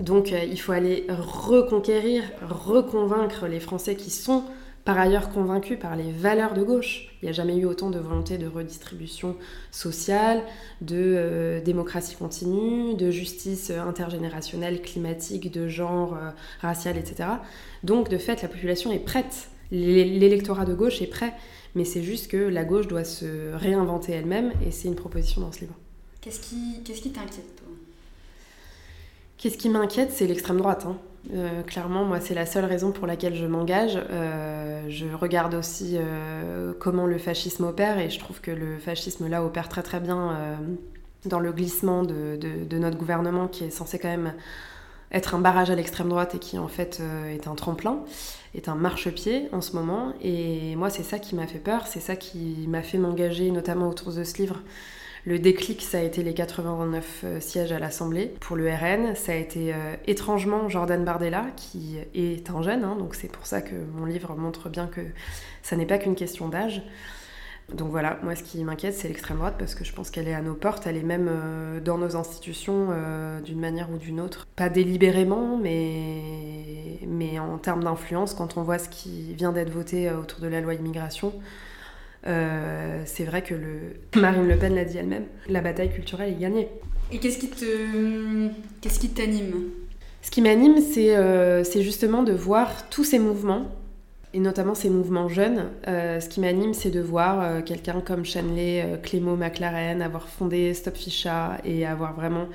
Donc 0.00 0.32
euh, 0.32 0.44
il 0.44 0.60
faut 0.60 0.72
aller 0.72 1.06
reconquérir, 1.08 2.22
reconvaincre 2.42 3.46
les 3.46 3.60
Français 3.60 3.94
qui 3.94 4.10
sont 4.10 4.44
par 4.84 4.98
ailleurs 4.98 5.30
convaincus 5.30 5.78
par 5.78 5.96
les 5.96 6.12
valeurs 6.12 6.52
de 6.52 6.62
gauche. 6.62 7.08
Il 7.22 7.26
n'y 7.26 7.30
a 7.30 7.32
jamais 7.32 7.56
eu 7.56 7.64
autant 7.64 7.90
de 7.90 7.98
volonté 7.98 8.36
de 8.36 8.46
redistribution 8.46 9.36
sociale, 9.70 10.42
de 10.82 10.96
euh, 10.98 11.60
démocratie 11.62 12.16
continue, 12.16 12.94
de 12.94 13.10
justice 13.10 13.70
intergénérationnelle, 13.70 14.82
climatique, 14.82 15.50
de 15.50 15.68
genre, 15.68 16.14
euh, 16.14 16.30
racial, 16.60 16.98
etc. 16.98 17.28
Donc 17.82 18.10
de 18.10 18.18
fait, 18.18 18.42
la 18.42 18.48
population 18.48 18.92
est 18.92 18.98
prête. 18.98 19.48
L'électorat 19.70 20.66
de 20.66 20.74
gauche 20.74 21.00
est 21.00 21.06
prêt. 21.06 21.32
Mais 21.74 21.84
c'est 21.84 22.02
juste 22.02 22.30
que 22.30 22.36
la 22.36 22.64
gauche 22.64 22.86
doit 22.86 23.04
se 23.04 23.52
réinventer 23.54 24.12
elle-même 24.12 24.52
et 24.64 24.70
c'est 24.70 24.86
une 24.86 24.94
proposition 24.94 25.40
dans 25.40 25.50
ce 25.50 25.60
livre. 25.60 25.74
Qu'est-ce 26.20 26.40
qui 26.40 27.10
t'inquiète, 27.10 27.56
toi? 27.56 27.66
Qu'est-ce 29.44 29.58
qui 29.58 29.68
m'inquiète, 29.68 30.10
c'est 30.10 30.26
l'extrême 30.26 30.56
droite. 30.56 30.86
Hein. 30.88 30.96
Euh, 31.34 31.62
clairement, 31.64 32.06
moi, 32.06 32.18
c'est 32.18 32.32
la 32.32 32.46
seule 32.46 32.64
raison 32.64 32.92
pour 32.92 33.06
laquelle 33.06 33.34
je 33.34 33.44
m'engage. 33.44 33.98
Euh, 34.10 34.86
je 34.88 35.04
regarde 35.04 35.52
aussi 35.52 35.98
euh, 35.98 36.72
comment 36.80 37.04
le 37.04 37.18
fascisme 37.18 37.64
opère 37.64 37.98
et 37.98 38.08
je 38.08 38.18
trouve 38.18 38.40
que 38.40 38.50
le 38.50 38.78
fascisme 38.78 39.28
là 39.28 39.44
opère 39.44 39.68
très 39.68 39.82
très 39.82 40.00
bien 40.00 40.34
dans 41.26 41.40
le 41.40 41.52
glissement 41.52 42.04
de, 42.04 42.38
de, 42.38 42.78
notre 42.78 42.96
gouvernement 42.96 43.46
qui 43.46 43.64
est 43.64 43.70
censé 43.70 43.98
quand 43.98 44.08
même 44.08 44.32
être 45.12 45.34
un 45.34 45.40
barrage 45.40 45.68
à 45.68 45.74
l'extrême 45.74 46.08
droite 46.08 46.34
et 46.34 46.38
qui 46.38 46.56
en 46.56 46.68
fait 46.68 47.02
est 47.28 47.46
un 47.46 47.54
tremplin, 47.54 47.98
est 48.54 48.70
un 48.70 48.76
marchepied 48.76 49.50
en 49.52 49.60
ce 49.60 49.76
moment. 49.76 50.14
Et 50.22 50.74
moi, 50.76 50.88
c'est 50.88 51.02
ça 51.02 51.18
qui 51.18 51.34
m'a 51.34 51.46
fait 51.46 51.58
peur, 51.58 51.86
c'est 51.86 52.00
ça 52.00 52.16
qui 52.16 52.64
m'a 52.66 52.80
fait 52.80 52.96
m'engager 52.96 53.50
notamment 53.50 53.90
autour 53.90 54.10
de 54.10 54.24
ce 54.24 54.38
livre 54.38 54.62
le 55.26 55.38
déclic, 55.38 55.80
ça 55.80 55.98
a 55.98 56.02
été 56.02 56.22
les 56.22 56.34
89 56.34 57.20
euh, 57.24 57.40
sièges 57.40 57.72
à 57.72 57.78
l'Assemblée 57.78 58.34
pour 58.40 58.56
le 58.56 58.68
RN. 58.68 59.14
Ça 59.14 59.32
a 59.32 59.36
été 59.36 59.72
euh, 59.72 59.96
étrangement 60.06 60.68
Jordan 60.68 61.02
Bardella, 61.02 61.46
qui 61.56 61.96
est 62.14 62.50
un 62.50 62.60
jeune, 62.60 62.84
hein, 62.84 62.96
donc 62.98 63.14
c'est 63.14 63.32
pour 63.32 63.46
ça 63.46 63.62
que 63.62 63.74
mon 63.94 64.04
livre 64.04 64.36
montre 64.36 64.68
bien 64.68 64.86
que 64.86 65.00
ça 65.62 65.76
n'est 65.76 65.86
pas 65.86 65.96
qu'une 65.96 66.14
question 66.14 66.48
d'âge. 66.48 66.82
Donc 67.72 67.88
voilà, 67.88 68.18
moi 68.22 68.34
ce 68.34 68.42
qui 68.42 68.62
m'inquiète, 68.62 68.92
c'est 68.92 69.08
l'extrême 69.08 69.38
droite 69.38 69.54
parce 69.58 69.74
que 69.74 69.82
je 69.82 69.94
pense 69.94 70.10
qu'elle 70.10 70.28
est 70.28 70.34
à 70.34 70.42
nos 70.42 70.52
portes, 70.52 70.86
elle 70.86 70.98
est 70.98 71.02
même 71.02 71.28
euh, 71.30 71.80
dans 71.80 71.96
nos 71.96 72.16
institutions 72.16 72.88
d'une 73.42 73.60
manière 73.60 73.90
ou 73.90 73.96
d'une 73.96 74.20
autre. 74.20 74.46
Pas 74.56 74.68
délibérément, 74.68 75.56
mais, 75.56 76.98
mais 77.06 77.38
en 77.38 77.56
termes 77.56 77.82
d'influence, 77.82 78.34
quand 78.34 78.58
on 78.58 78.62
voit 78.62 78.78
ce 78.78 78.90
qui 78.90 79.32
vient 79.32 79.52
d'être 79.52 79.70
voté 79.70 80.10
autour 80.10 80.40
de 80.40 80.48
la 80.48 80.60
loi 80.60 80.74
immigration, 80.74 81.32
c'est 82.24 83.24
vrai 83.24 83.42
que 83.42 83.54
le... 83.54 83.96
Marine 84.20 84.48
Le 84.48 84.56
Pen 84.56 84.74
l'a 84.74 84.84
dit 84.84 84.98
elle-même, 84.98 85.26
la 85.48 85.60
bataille 85.60 85.90
culturelle 85.90 86.32
est 86.32 86.40
gagnée. 86.40 86.68
Et 87.12 87.18
qu'est-ce 87.18 87.38
qui 87.38 87.48
te, 87.48 88.48
qu'est-ce 88.80 88.98
qui 88.98 89.10
t'anime? 89.10 89.70
Ce 90.22 90.30
qui 90.30 90.40
m'anime, 90.40 90.80
c'est 90.80 91.82
justement 91.82 92.22
de 92.22 92.32
voir 92.32 92.88
tous 92.88 93.04
ces 93.04 93.18
mouvements 93.18 93.66
et 94.34 94.40
notamment 94.40 94.74
ces 94.74 94.90
mouvements 94.90 95.28
jeunes. 95.28 95.70
Euh, 95.86 96.20
ce 96.20 96.28
qui 96.28 96.40
m'anime, 96.40 96.74
c'est 96.74 96.90
de 96.90 97.00
voir 97.00 97.40
euh, 97.40 97.62
quelqu'un 97.62 98.00
comme 98.00 98.24
Shanley, 98.24 98.82
euh, 98.82 98.96
Clément 98.96 99.36
McLaren 99.36 100.02
avoir 100.02 100.28
fondé 100.28 100.74
Stop 100.74 100.96
Ficha 100.96 101.58
et 101.64 101.86
avoir 101.86 102.14
vraiment 102.14 102.48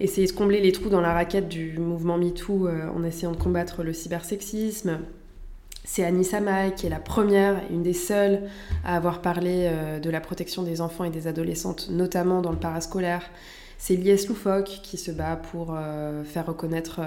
essayé 0.00 0.26
de 0.26 0.32
combler 0.32 0.62
les 0.62 0.72
trous 0.72 0.88
dans 0.88 1.02
la 1.02 1.12
raquette 1.12 1.46
du 1.46 1.78
mouvement 1.78 2.16
MeToo 2.16 2.68
en 2.68 3.04
essayant 3.04 3.32
de 3.32 3.36
combattre 3.36 3.82
le 3.82 3.92
cybersexisme. 3.92 5.00
C'est 5.84 6.04
Annie 6.04 6.24
Samaï 6.24 6.74
qui 6.74 6.86
est 6.86 6.90
la 6.90 7.00
première, 7.00 7.62
une 7.70 7.82
des 7.82 7.94
seules 7.94 8.42
à 8.84 8.96
avoir 8.96 9.20
parlé 9.22 9.70
de 10.00 10.10
la 10.10 10.20
protection 10.20 10.62
des 10.62 10.80
enfants 10.80 11.04
et 11.04 11.10
des 11.10 11.26
adolescentes, 11.26 11.88
notamment 11.90 12.42
dans 12.42 12.52
le 12.52 12.58
parascolaire. 12.58 13.22
C'est 13.78 13.96
Lies 13.96 14.26
Loufoque 14.28 14.80
qui 14.82 14.98
se 14.98 15.10
bat 15.10 15.36
pour 15.36 15.76
faire 16.24 16.46
reconnaître 16.46 17.00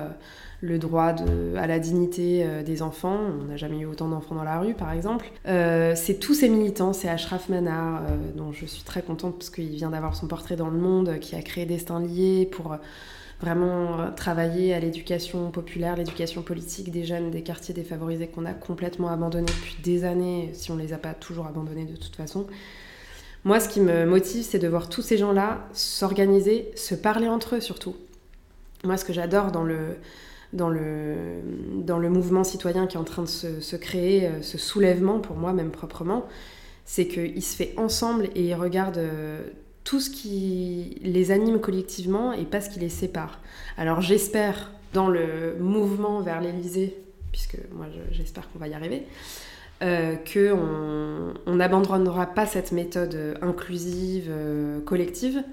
le 0.63 0.79
droit 0.79 1.13
à 1.57 1.67
la 1.67 1.77
dignité 1.77 2.43
euh, 2.43 2.63
des 2.63 2.81
enfants. 2.81 3.19
On 3.41 3.45
n'a 3.45 3.57
jamais 3.57 3.79
eu 3.79 3.85
autant 3.85 4.07
d'enfants 4.07 4.35
dans 4.35 4.45
la 4.45 4.59
rue, 4.59 4.73
par 4.73 4.93
exemple. 4.93 5.29
Euh, 5.45 5.93
c'est 5.93 6.15
tous 6.15 6.33
ces 6.33 6.47
militants, 6.47 6.93
c'est 6.93 7.09
Ashraf 7.09 7.49
Manar, 7.49 8.01
euh, 8.01 8.15
dont 8.33 8.53
je 8.53 8.65
suis 8.65 8.83
très 8.83 9.01
contente 9.01 9.37
parce 9.37 9.49
qu'il 9.49 9.67
vient 9.69 9.89
d'avoir 9.89 10.15
son 10.15 10.25
portrait 10.27 10.55
dans 10.55 10.69
le 10.69 10.77
monde, 10.77 11.19
qui 11.19 11.35
a 11.35 11.41
créé 11.41 11.65
Destin 11.65 11.99
Lié 11.99 12.47
pour 12.49 12.77
vraiment 13.43 14.11
travailler 14.15 14.73
à 14.73 14.79
l'éducation 14.79 15.51
populaire, 15.51 15.97
l'éducation 15.97 16.41
politique 16.41 16.91
des 16.91 17.03
jeunes 17.03 17.29
des 17.29 17.43
quartiers 17.43 17.73
défavorisés 17.73 18.27
qu'on 18.27 18.45
a 18.45 18.53
complètement 18.53 19.09
abandonnés 19.09 19.45
depuis 19.45 19.75
des 19.83 20.05
années, 20.05 20.51
si 20.53 20.71
on 20.71 20.77
les 20.77 20.93
a 20.93 20.97
pas 20.97 21.13
toujours 21.13 21.45
abandonnés 21.45 21.85
de 21.85 21.95
toute 21.97 22.15
façon. 22.15 22.47
Moi, 23.43 23.59
ce 23.59 23.67
qui 23.67 23.81
me 23.81 24.05
motive, 24.05 24.43
c'est 24.43 24.59
de 24.59 24.67
voir 24.69 24.87
tous 24.87 25.01
ces 25.01 25.17
gens-là 25.17 25.67
s'organiser, 25.73 26.71
se 26.75 26.95
parler 26.95 27.27
entre 27.27 27.55
eux 27.55 27.59
surtout. 27.59 27.95
Moi, 28.85 28.95
ce 28.95 29.03
que 29.03 29.11
j'adore 29.11 29.51
dans 29.51 29.63
le, 29.63 29.97
dans 30.53 30.69
le, 30.69 31.41
dans 31.75 31.99
le 31.99 32.09
mouvement 32.09 32.45
citoyen 32.45 32.87
qui 32.87 32.95
est 32.95 32.99
en 32.99 33.03
train 33.03 33.23
de 33.23 33.27
se, 33.27 33.75
créer, 33.75 34.27
euh, 34.27 34.41
ce 34.41 34.57
soulèvement 34.57 35.19
pour 35.19 35.35
moi 35.35 35.51
même 35.51 35.71
proprement, 35.71 36.25
c'est 36.85 37.07
qu'il 37.07 37.43
se 37.43 37.55
fait 37.55 37.73
ensemble 37.77 38.29
et 38.35 38.43
il 38.43 38.53
regarde 38.53 38.97
euh, 38.97 39.41
tout 39.83 39.99
ce 39.99 40.09
qui 40.09 40.97
les 41.01 41.31
anime 41.31 41.59
collectivement 41.59 42.33
et 42.33 42.45
pas 42.45 42.61
ce 42.61 42.69
qui 42.69 42.79
les 42.79 42.89
sépare. 42.89 43.39
Alors 43.77 44.01
j'espère 44.01 44.71
dans 44.93 45.07
le 45.07 45.57
mouvement 45.59 46.21
vers 46.21 46.41
l'Elysée, 46.41 46.97
puisque 47.31 47.57
moi 47.73 47.87
j'espère 48.11 48.49
qu'on 48.51 48.59
va 48.59 48.67
y 48.67 48.73
arriver, 48.73 49.03
euh, 49.81 50.15
qu'on 50.15 51.53
n'abandonnera 51.53 52.27
pas 52.27 52.45
cette 52.45 52.71
méthode 52.71 53.37
inclusive, 53.41 54.27
euh, 54.29 54.79
collective, 54.81 55.43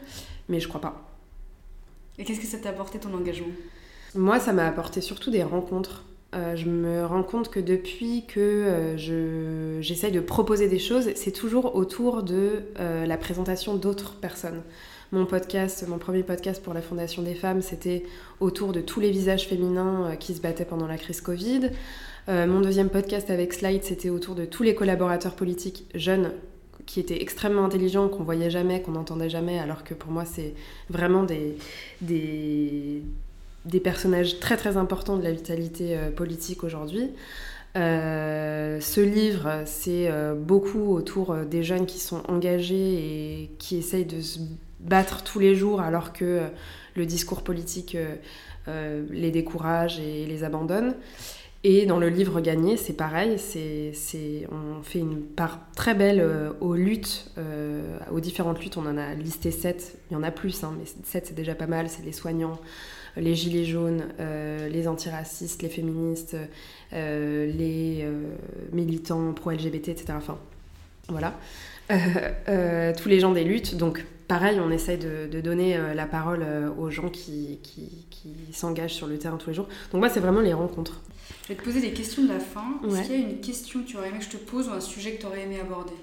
mais 0.49 0.61
je 0.61 0.69
crois 0.69 0.81
pas. 0.81 1.11
Et 2.19 2.25
qu'est-ce 2.25 2.41
que 2.41 2.47
ça 2.47 2.59
t'a 2.59 2.69
apporté 2.69 2.99
ton 2.99 3.15
engagement? 3.15 3.49
Moi, 4.15 4.41
ça 4.41 4.53
m'a 4.53 4.67
apporté 4.67 5.01
surtout 5.01 5.31
des 5.31 5.43
rencontres. 5.43 6.05
Euh, 6.33 6.55
je 6.55 6.67
me 6.67 7.05
rends 7.05 7.25
compte 7.25 7.51
que 7.51 7.59
depuis 7.59 8.25
que 8.25 8.39
euh, 8.39 9.81
j'essaye 9.83 10.13
de 10.13 10.21
proposer 10.21 10.69
des 10.69 10.79
choses, 10.79 11.11
c'est 11.17 11.33
toujours 11.33 11.75
autour 11.75 12.23
de 12.23 12.63
euh, 12.79 13.05
la 13.05 13.17
présentation 13.17 13.75
d'autres 13.75 14.15
personnes. 14.15 14.63
Mon 15.11 15.27
podcast, 15.27 15.85
mon 15.89 15.99
premier 15.99 16.23
podcast 16.23 16.63
pour 16.63 16.73
la 16.73 16.83
Fondation 16.83 17.23
des 17.23 17.35
femmes, 17.35 17.63
c'était 17.63 18.05
autour 18.39 18.73
de 18.73 18.81
tous 18.81 19.01
les 19.01 19.11
visages 19.11 19.49
féminins 19.49 20.15
qui 20.21 20.35
se 20.35 20.41
battaient 20.41 20.65
pendant 20.65 20.87
la 20.87 20.99
crise 20.99 21.21
Covid. 21.21 21.71
mon 22.29 22.61
deuxième 22.61 22.91
podcast 22.91 23.29
avec 23.29 23.53
Slide, 23.53 23.83
c'était 23.83 24.11
autour 24.11 24.37
de 24.37 24.45
tous 24.45 24.63
les 24.63 24.77
collaborateurs 24.77 25.35
politiques 25.35 25.87
jeunes 25.97 26.31
qui 26.87 27.01
étaient 27.01 27.21
extrêmement 27.21 27.65
intelligents, 27.65 28.09
qu'on 28.09 28.23
voyait 28.23 28.51
jamais, 28.51 28.83
qu'on 28.83 28.93
n'entendait 28.93 29.29
jamais, 29.29 29.59
alors 29.59 29.83
que 29.83 29.95
pour 29.95 30.13
moi, 30.13 30.25
c'est 30.25 30.55
vraiment 30.89 31.25
des, 31.25 31.57
des 32.03 33.03
des 33.65 33.81
personnages 33.81 34.41
très 34.41 34.57
très 34.57 34.77
importants 34.77 35.17
de 35.17 35.23
la 35.23 35.33
vitalité 35.33 35.97
euh, 35.97 36.11
politique 36.11 36.65
aujourd'hui. 36.65 37.11
Euh, 37.77 38.81
ce 38.81 39.01
livre, 39.01 39.63
c'est 39.65 40.11
euh, 40.11 40.35
beaucoup 40.35 40.93
autour 40.93 41.37
des 41.37 41.63
jeunes 41.63 41.87
qui 41.87 41.99
sont 41.99 42.23
engagés 42.29 42.95
et 43.45 43.51
qui 43.59 43.77
essayent 43.77 44.07
de 44.07 44.21
se 44.21 44.41
battre 44.81 45.23
tous 45.23 45.39
les 45.39 45.55
jours 45.55 45.81
alors 45.81 46.13
que 46.13 46.41
le 46.97 47.07
discours 47.07 47.43
politique 47.43 47.97
les 48.67 49.31
décourage 49.31 50.01
et 50.01 50.25
les 50.27 50.43
abandonne. 50.43 50.95
Et 51.65 51.85
dans 51.85 51.99
le 51.99 52.09
livre 52.09 52.41
Gagné, 52.41 52.79
c'est 52.79 52.95
pareil, 52.95 53.39
c'est, 53.39 53.93
on 54.51 54.83
fait 54.83 55.01
une 55.01 55.21
part 55.21 55.61
très 55.77 55.95
belle 55.95 56.27
aux 56.61 56.75
luttes, 56.75 57.31
aux 58.11 58.21
différentes 58.21 58.63
luttes. 58.63 58.79
On 58.79 58.87
en 58.87 58.97
a 58.97 59.13
listé 59.15 59.51
sept, 59.51 59.99
il 60.11 60.15
y 60.15 60.17
en 60.17 60.23
a 60.23 60.31
plus, 60.31 60.65
hein, 60.65 60.75
mais 60.79 60.87
sept 61.05 61.27
c'est 61.27 61.35
déjà 61.35 61.55
pas 61.55 61.67
mal, 61.67 61.91
c'est 61.91 62.03
les 62.03 62.13
soignants, 62.13 62.59
les 63.17 63.35
gilets 63.35 63.65
jaunes, 63.65 64.05
euh, 64.21 64.69
les 64.69 64.89
antiracistes, 64.89 65.63
les 65.63 65.69
féministes, 65.69 66.37
euh, 66.93 67.47
les 67.47 68.01
euh, 68.03 68.23
militants 68.73 69.33
pro-LGBT, 69.33 69.89
etc. 69.89 70.15
Enfin, 70.17 70.39
voilà. 71.09 71.35
tous 72.97 73.09
les 73.09 73.21
gens 73.21 73.33
des 73.33 73.45
luttes. 73.45 73.77
Donc, 73.77 74.05
pareil, 74.29 74.61
on 74.61 74.71
essaye 74.71 74.99
de, 74.99 75.41
donner 75.41 75.77
la 75.95 76.07
parole 76.07 76.45
aux 76.79 76.91
gens 76.91 77.09
qui, 77.09 77.59
qui, 77.63 77.89
s'engagent 78.53 78.95
sur 78.95 79.07
le 79.07 79.19
terrain 79.19 79.37
tous 79.37 79.49
les 79.49 79.55
jours. 79.55 79.69
Donc, 79.93 80.01
moi, 80.01 80.09
c'est 80.09 80.21
vraiment 80.21 80.41
les 80.41 80.53
rencontres. 80.53 81.01
Je 81.45 81.49
vais 81.49 81.55
te 81.55 81.65
poser 81.65 81.81
des 81.81 81.93
questions 81.93 82.23
de 82.23 82.29
la 82.29 82.39
fin. 82.39 82.81
Est-ce 82.89 83.03
qu'il 83.03 83.21
y 83.21 83.25
a 83.25 83.29
une 83.29 83.41
question 83.41 83.83
que 83.83 83.89
tu 83.89 83.97
aurais 83.97 84.09
aimé 84.09 84.19
que 84.19 84.25
je 84.25 84.31
te 84.31 84.37
pose 84.37 84.69
ou 84.69 84.73
un 84.73 84.81
sujet 84.81 85.13
que 85.13 85.21
tu 85.21 85.27
aurais 85.27 85.43
aimé 85.43 85.59
aborder? 85.61 85.95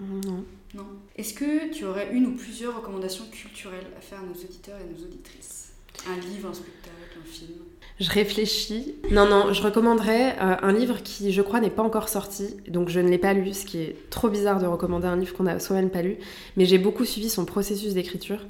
Non. 0.00 0.44
Non? 0.74 0.86
Est-ce 1.16 1.34
que 1.34 1.70
tu 1.70 1.84
aurais 1.84 2.12
une 2.12 2.26
ou 2.26 2.34
plusieurs 2.34 2.76
recommandations 2.76 3.26
culturelles 3.30 3.86
à 3.96 4.00
faire 4.00 4.20
à 4.20 4.22
nos 4.22 4.32
auditeurs 4.32 4.78
et 4.78 4.82
à 4.82 4.86
nos 4.86 5.04
auditrices? 5.04 5.71
Un 6.08 6.20
livre, 6.20 6.48
un 6.48 6.54
spectacle, 6.54 7.18
un 7.20 7.26
film 7.26 7.58
je 8.02 8.10
réfléchis. 8.10 8.94
Non, 9.10 9.28
non, 9.28 9.52
je 9.52 9.62
recommanderais 9.62 10.32
euh, 10.40 10.56
un 10.60 10.72
livre 10.72 11.02
qui, 11.02 11.32
je 11.32 11.42
crois, 11.42 11.60
n'est 11.60 11.70
pas 11.70 11.82
encore 11.82 12.08
sorti, 12.08 12.56
donc 12.68 12.88
je 12.88 13.00
ne 13.00 13.08
l'ai 13.08 13.18
pas 13.18 13.32
lu, 13.32 13.52
ce 13.52 13.64
qui 13.64 13.78
est 13.78 13.96
trop 14.10 14.28
bizarre 14.28 14.58
de 14.60 14.66
recommander 14.66 15.06
un 15.06 15.16
livre 15.16 15.34
qu'on 15.34 15.46
a 15.46 15.58
soi-même 15.58 15.90
pas 15.90 16.02
lu, 16.02 16.16
mais 16.56 16.64
j'ai 16.64 16.78
beaucoup 16.78 17.04
suivi 17.04 17.28
son 17.28 17.44
processus 17.44 17.94
d'écriture. 17.94 18.40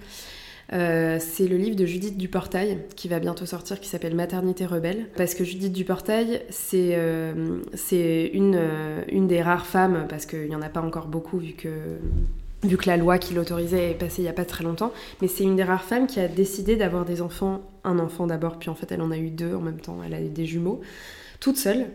Euh, 0.73 1.19
c'est 1.21 1.49
le 1.49 1.59
livre 1.59 1.77
de 1.77 1.85
Judith 1.85 2.17
Duportail 2.17 2.79
qui 2.97 3.09
va 3.09 3.19
bientôt 3.19 3.45
sortir, 3.45 3.79
qui 3.79 3.89
s'appelle 3.89 4.15
Maternité 4.15 4.65
rebelle. 4.65 5.09
Parce 5.17 5.35
que 5.35 5.45
Judith 5.45 5.73
Duportail, 5.73 6.43
c'est 6.49 6.95
euh, 6.95 7.61
une 7.83 9.27
des 9.27 9.43
rares 9.43 9.67
femmes, 9.67 10.07
parce 10.09 10.25
qu'il 10.25 10.49
n'y 10.49 10.57
en 10.57 10.63
a 10.63 10.71
pas 10.71 10.81
encore 10.81 11.09
beaucoup 11.09 11.39
vu 11.39 11.53
que 11.53 11.99
vu 12.63 12.77
que 12.77 12.89
la 12.89 12.97
loi 12.97 13.19
qui 13.19 13.35
l'autorisait 13.35 13.91
est 13.91 13.95
passée 13.95 14.23
il 14.23 14.25
n'y 14.25 14.31
a 14.31 14.35
pas 14.35 14.45
très 14.45 14.65
longtemps, 14.65 14.93
mais 15.21 15.29
c'est 15.29 15.45
une 15.45 15.57
des 15.57 15.65
rares 15.65 15.85
femmes 15.85 16.07
qui 16.07 16.21
a 16.21 16.29
décidé 16.29 16.77
d'avoir 16.77 17.05
des 17.05 17.23
enfants, 17.23 17.61
un 17.85 17.99
enfant 17.99 18.27
d'abord, 18.27 18.59
puis 18.59 18.71
en 18.71 18.75
fait 18.75 18.93
elle 18.93 19.03
en 19.03 19.11
a 19.11 19.19
eu 19.19 19.31
deux 19.31 19.55
en 19.55 19.61
même 19.61 19.81
temps, 19.81 19.99
elle 20.05 20.15
a 20.15 20.21
eu 20.21 20.29
des 20.29 20.47
jumeaux, 20.47 20.81
toute 21.41 21.57
seule. 21.57 21.87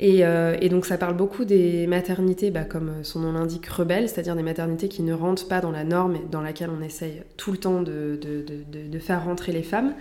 Et, 0.00 0.26
euh, 0.26 0.58
donc 0.68 0.86
ça 0.86 0.98
parle 0.98 1.16
beaucoup 1.16 1.44
des 1.44 1.86
maternités, 1.86 2.50
bah, 2.50 2.64
comme 2.64 3.04
son 3.04 3.20
nom 3.20 3.32
l'indique, 3.32 3.66
rebelles, 3.66 4.08
c'est-à-dire 4.08 4.34
des 4.34 4.42
maternités 4.42 4.88
qui 4.88 5.02
ne 5.02 5.14
rentrent 5.14 5.46
pas 5.46 5.60
dans 5.60 5.70
la 5.70 5.84
norme 5.84 6.18
dans 6.30 6.40
laquelle 6.40 6.70
on 6.76 6.82
essaye 6.82 7.22
tout 7.36 7.52
le 7.52 7.58
temps 7.58 7.80
de, 7.80 8.18
de 8.20 8.98
faire 8.98 9.24
rentrer 9.24 9.52
les 9.52 9.62
femmes. 9.62 9.94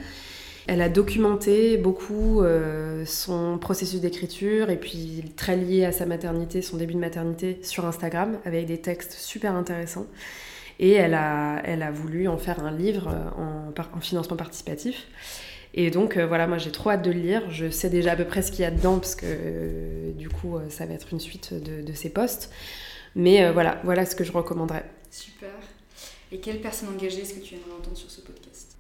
Elle 0.68 0.82
a 0.82 0.88
documenté 0.88 1.78
beaucoup 1.78 2.42
euh, 2.42 3.06
son 3.06 3.58
processus 3.58 4.00
d'écriture 4.00 4.70
et 4.70 4.78
puis 4.78 5.24
très 5.36 5.58
lié 5.58 5.84
à 5.84 5.92
sa 5.92 6.06
maternité, 6.06 6.62
son 6.62 6.78
début 6.78 6.94
de 6.94 7.00
maternité 7.00 7.60
sur 7.64 7.86
Instagram 7.86 8.40
avec 8.46 8.66
des 8.66 8.80
textes 8.80 9.14
super 9.14 9.56
intéressants. 9.56 10.08
Et 10.80 10.92
elle 10.92 11.14
a, 11.14 11.62
elle 11.66 11.84
a 11.84 11.92
voulu 11.92 12.28
en 12.28 12.38
faire 12.38 12.64
un 12.64 12.72
livre 12.72 13.10
euh, 13.10 13.42
en, 13.42 13.98
en 13.98 14.00
financement 14.00 14.38
participatif. 14.38 15.08
Et 15.74 15.92
donc 15.92 16.16
euh, 16.16 16.26
voilà, 16.26 16.48
moi 16.48 16.58
j'ai 16.58 16.72
trop 16.72 16.92
hâte 16.92 17.04
de 17.04 17.12
le 17.12 17.20
lire. 17.20 17.44
Je 17.52 17.70
sais 17.70 17.90
déjà 17.90 18.14
à 18.14 18.16
peu 18.16 18.26
près 18.26 18.42
ce 18.42 18.52
qu'il 18.52 18.62
y 18.62 18.66
a 18.66 18.72
dedans 18.72 19.00
parce 19.00 19.16
que 19.16 20.12
du 20.14 20.30
coup 20.30 20.58
ça 20.70 20.86
va 20.86 20.94
être 20.94 21.08
une 21.12 21.20
suite 21.20 21.54
de, 21.54 21.82
de 21.82 21.94
ses 21.94 22.10
posts. 22.10 22.50
Mais 23.16 23.52
voilà, 23.52 23.80
voilà 23.84 24.06
ce 24.06 24.16
que 24.16 24.24
je 24.24 24.32
recommanderais. 24.32 24.86
Super. 25.12 25.52
Et 26.32 26.40
quelle 26.40 26.62
personne 26.62 26.90
engagée 26.90 27.22
est-ce 27.22 27.34
que 27.36 27.42
tu 27.42 27.54
aimerais 27.56 27.78
entendre 27.78 27.98
sur 27.98 28.10
ce 28.10 28.22
podcast? 28.22 28.73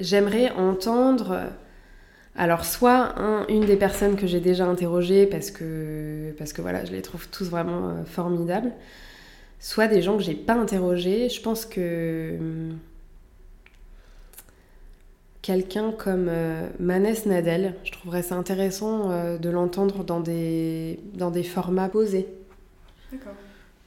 J'aimerais 0.00 0.50
entendre, 0.52 1.50
alors 2.36 2.64
soit 2.64 3.14
une 3.48 3.64
des 3.64 3.76
personnes 3.76 4.16
que 4.16 4.26
j'ai 4.26 4.40
déjà 4.40 4.66
interrogées 4.66 5.26
parce 5.26 5.50
que, 5.50 6.34
parce 6.38 6.52
que 6.52 6.62
voilà, 6.62 6.84
je 6.84 6.92
les 6.92 7.02
trouve 7.02 7.28
tous 7.28 7.48
vraiment 7.48 7.88
euh, 7.88 8.04
formidables, 8.04 8.72
soit 9.58 9.88
des 9.88 10.02
gens 10.02 10.16
que 10.16 10.22
j'ai 10.22 10.34
pas 10.34 10.54
interrogés. 10.54 11.28
Je 11.28 11.40
pense 11.40 11.66
que 11.66 12.36
hum, 12.38 12.78
quelqu'un 15.42 15.92
comme 15.92 16.28
euh, 16.28 16.68
Manès 16.78 17.26
Nadel, 17.26 17.74
je 17.84 17.92
trouverais 17.92 18.22
ça 18.22 18.36
intéressant 18.36 19.10
euh, 19.10 19.38
de 19.38 19.50
l'entendre 19.50 20.04
dans 20.04 20.20
des, 20.20 21.00
dans 21.14 21.30
des 21.30 21.42
formats 21.42 21.88
posés. 21.88 22.28
D'accord. 23.12 23.34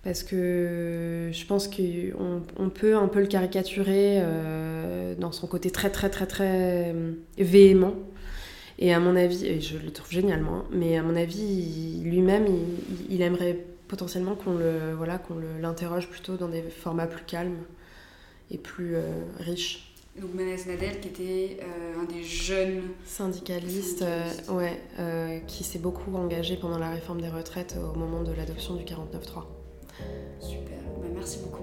Parce 0.04 0.24
que 0.24 1.30
je 1.32 1.46
pense 1.46 1.68
qu'on 1.68 2.42
on 2.58 2.70
peut 2.70 2.96
un 2.96 3.08
peu 3.08 3.22
le 3.22 3.28
caricaturer 3.28 4.20
euh, 4.22 5.16
dans 5.16 5.32
son 5.32 5.48
côté 5.48 5.72
très 5.72 5.90
très 5.90 6.10
très 6.10 6.28
très 6.28 6.94
véhément. 7.38 7.96
Et 8.80 8.94
à 8.94 9.00
mon 9.00 9.16
avis, 9.16 9.46
et 9.46 9.62
je 9.62 9.78
le 9.78 9.92
trouve 9.92 10.12
génialement, 10.12 10.66
mais 10.72 10.98
à 10.98 11.04
mon 11.04 11.16
avis, 11.16 12.02
lui-même, 12.04 12.48
il, 13.10 13.22
aimerait 13.22 13.66
potentiellement 13.88 14.36
qu'on 14.36 14.56
le 14.56 14.94
voilà 14.98 15.20
qu'on 15.20 15.36
l'interroge 15.62 16.10
plutôt 16.10 16.38
dans 16.38 16.50
des 16.50 16.64
formats 16.64 17.08
plus 17.08 17.24
calmes 17.24 17.60
et 18.52 18.58
plus 18.58 18.96
euh, 18.96 19.24
riches. 19.40 19.94
Donc 20.20 20.34
Manès 20.36 20.68
Nadel, 20.68 21.00
qui 21.00 21.08
était 21.08 21.58
euh, 21.62 22.00
un 22.00 22.04
des 22.04 22.24
jeunes 22.24 22.84
syndicalistes, 23.04 24.04
euh, 24.04 24.30
ouais, 24.50 25.42
qui 25.48 25.64
s'est 25.64 25.80
beaucoup 25.80 26.16
engagé 26.16 26.56
pendant 26.56 26.78
la 26.78 26.92
réforme 26.92 27.22
des 27.22 27.30
retraites 27.30 27.76
au 27.78 27.98
moment 27.98 28.22
de 28.22 28.32
l'adoption 28.32 28.76
du 28.76 28.84
49-3. 28.84 29.63
Super, 30.40 30.78
bah, 31.02 31.08
merci 31.14 31.40
beaucoup. 31.40 31.54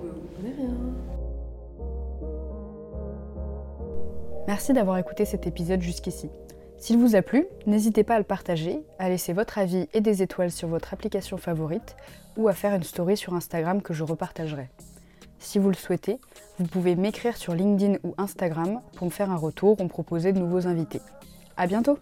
Merci 4.50 4.72
d'avoir 4.72 4.98
écouté 4.98 5.24
cet 5.24 5.46
épisode 5.46 5.80
jusqu'ici. 5.80 6.28
S'il 6.76 6.98
vous 6.98 7.14
a 7.14 7.22
plu, 7.22 7.46
n'hésitez 7.66 8.02
pas 8.02 8.16
à 8.16 8.18
le 8.18 8.24
partager, 8.24 8.80
à 8.98 9.08
laisser 9.08 9.32
votre 9.32 9.58
avis 9.58 9.86
et 9.92 10.00
des 10.00 10.22
étoiles 10.22 10.50
sur 10.50 10.66
votre 10.66 10.92
application 10.92 11.36
favorite 11.36 11.94
ou 12.36 12.48
à 12.48 12.52
faire 12.52 12.74
une 12.74 12.82
story 12.82 13.16
sur 13.16 13.34
Instagram 13.34 13.80
que 13.80 13.94
je 13.94 14.02
repartagerai. 14.02 14.68
Si 15.38 15.58
vous 15.58 15.68
le 15.68 15.76
souhaitez, 15.76 16.18
vous 16.58 16.66
pouvez 16.66 16.96
m'écrire 16.96 17.36
sur 17.36 17.54
LinkedIn 17.54 17.98
ou 18.02 18.14
Instagram 18.18 18.80
pour 18.96 19.06
me 19.06 19.12
faire 19.12 19.30
un 19.30 19.36
retour 19.36 19.78
ou 19.80 19.84
me 19.84 19.88
proposer 19.88 20.32
de 20.32 20.40
nouveaux 20.40 20.66
invités. 20.66 21.00
A 21.56 21.66
bientôt 21.66 21.98